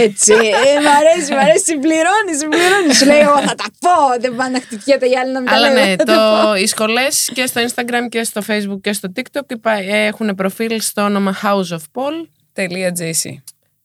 Έτσι. 0.03 0.33
Ε, 0.33 0.79
μ' 0.81 0.87
αρέσει, 0.87 1.33
μ' 1.33 1.37
αρέσει. 1.37 1.63
Συμπληρώνεις, 1.63 2.37
συμπληρώνεις. 2.39 2.97
Σου 2.97 3.05
λέει, 3.05 3.19
εγώ 3.19 3.37
θα 3.41 3.55
τα 3.55 3.65
πω. 3.79 4.19
Δεν 4.21 4.35
πάνε 4.35 4.51
να 4.51 4.61
χτυπιέται 4.61 5.05
η 5.07 5.17
άλλη 5.17 5.31
να 5.31 5.39
μην 5.39 5.49
τα 5.49 5.55
Αλλά 5.55 5.69
λέει, 5.71 5.85
ναι, 5.85 5.95
θα 5.95 6.03
τα 6.03 6.13
πω. 6.43 6.47
το, 6.47 6.55
οι 6.55 6.67
σχολές 6.67 7.31
και 7.33 7.45
στο 7.45 7.61
Instagram 7.67 8.09
και 8.09 8.23
στο 8.23 8.41
Facebook 8.47 8.81
και 8.81 8.93
στο 8.93 9.11
TikTok 9.15 9.51
υπά- 9.51 9.81
έχουν 9.87 10.35
προφίλ 10.35 10.81
στο 10.81 11.01
όνομα 11.01 11.35
House 11.43 11.75
of 11.75 11.81
Paul. 11.93 12.27
.jc. 12.55 13.29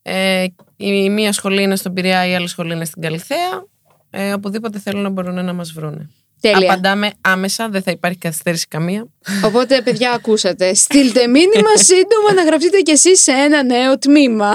Ε, 0.01 0.45
η 0.77 1.09
μία 1.09 1.33
σχολή 1.33 1.61
είναι 1.61 1.75
στον 1.75 1.93
Πειραιά, 1.93 2.27
η 2.27 2.35
άλλη 2.35 2.47
σχολή 2.47 2.73
είναι 2.73 2.85
στην 2.85 3.01
Καλυθέα. 3.01 3.65
Ε, 4.09 4.33
οπουδήποτε 4.33 4.79
θέλουν 4.79 5.01
να 5.01 5.09
μπορούν 5.09 5.45
να 5.45 5.53
μας 5.53 5.71
βρούνε. 5.71 6.09
Τέλεια. 6.39 6.71
Απαντάμε 6.71 7.11
άμεσα, 7.21 7.69
δεν 7.69 7.81
θα 7.81 7.91
υπάρχει 7.91 8.17
καθυστέρηση 8.17 8.67
καμία. 8.67 9.07
Οπότε, 9.43 9.81
παιδιά, 9.81 10.11
ακούσατε. 10.11 10.73
Στείλτε 10.73 11.27
μήνυμα 11.27 11.77
σύντομα 11.89 12.33
να 12.35 12.43
γραφτείτε 12.43 12.79
κι 12.79 12.91
εσείς 12.91 13.21
σε 13.21 13.31
ένα 13.31 13.63
νέο 13.63 13.97
τμήμα. 13.97 14.53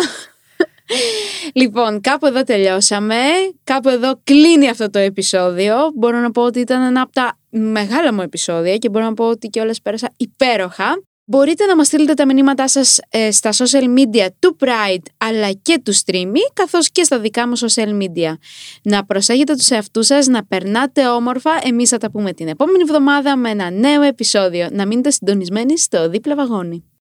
λοιπόν, 1.54 2.00
κάπου 2.00 2.26
εδώ 2.26 2.42
τελειώσαμε. 2.42 3.16
Κάπου 3.64 3.88
εδώ 3.88 4.20
κλείνει 4.24 4.68
αυτό 4.68 4.90
το 4.90 4.98
επεισόδιο. 4.98 5.74
Μπορώ 5.94 6.18
να 6.18 6.30
πω 6.30 6.42
ότι 6.42 6.60
ήταν 6.60 6.82
ένα 6.82 7.00
από 7.00 7.12
τα 7.12 7.38
μεγάλα 7.50 8.12
μου 8.12 8.20
επεισόδια 8.20 8.76
και 8.76 8.88
μπορώ 8.88 9.04
να 9.04 9.14
πω 9.14 9.24
ότι 9.24 9.48
κιόλας 9.48 9.80
πέρασα 9.82 10.12
υπέροχα. 10.16 11.02
Μπορείτε 11.24 11.66
να 11.66 11.76
μας 11.76 11.86
στείλετε 11.86 12.14
τα 12.14 12.26
μηνύματά 12.26 12.68
σας 12.68 13.00
ε, 13.08 13.30
στα 13.30 13.50
social 13.52 13.84
media 13.84 14.26
του 14.38 14.56
Pride 14.60 15.02
αλλά 15.16 15.52
και 15.52 15.80
του 15.84 15.94
Streamy 15.94 16.38
καθώς 16.52 16.90
και 16.90 17.02
στα 17.02 17.18
δικά 17.18 17.48
μου 17.48 17.58
social 17.58 18.02
media. 18.02 18.36
Να 18.82 19.04
προσέχετε 19.04 19.54
τους 19.54 19.70
εαυτούς 19.70 20.06
σας, 20.06 20.26
να 20.26 20.44
περνάτε 20.44 21.08
όμορφα. 21.08 21.50
Εμείς 21.62 21.88
θα 21.88 21.98
τα 21.98 22.10
πούμε 22.10 22.32
την 22.32 22.48
επόμενη 22.48 22.78
εβδομάδα 22.82 23.36
με 23.36 23.50
ένα 23.50 23.70
νέο 23.70 24.02
επεισόδιο. 24.02 24.68
Να 24.72 24.86
μείνετε 24.86 25.10
συντονισμένοι 25.10 25.78
στο 25.78 26.08
δίπλα 26.08 26.34
βαγόνι. 26.34 26.84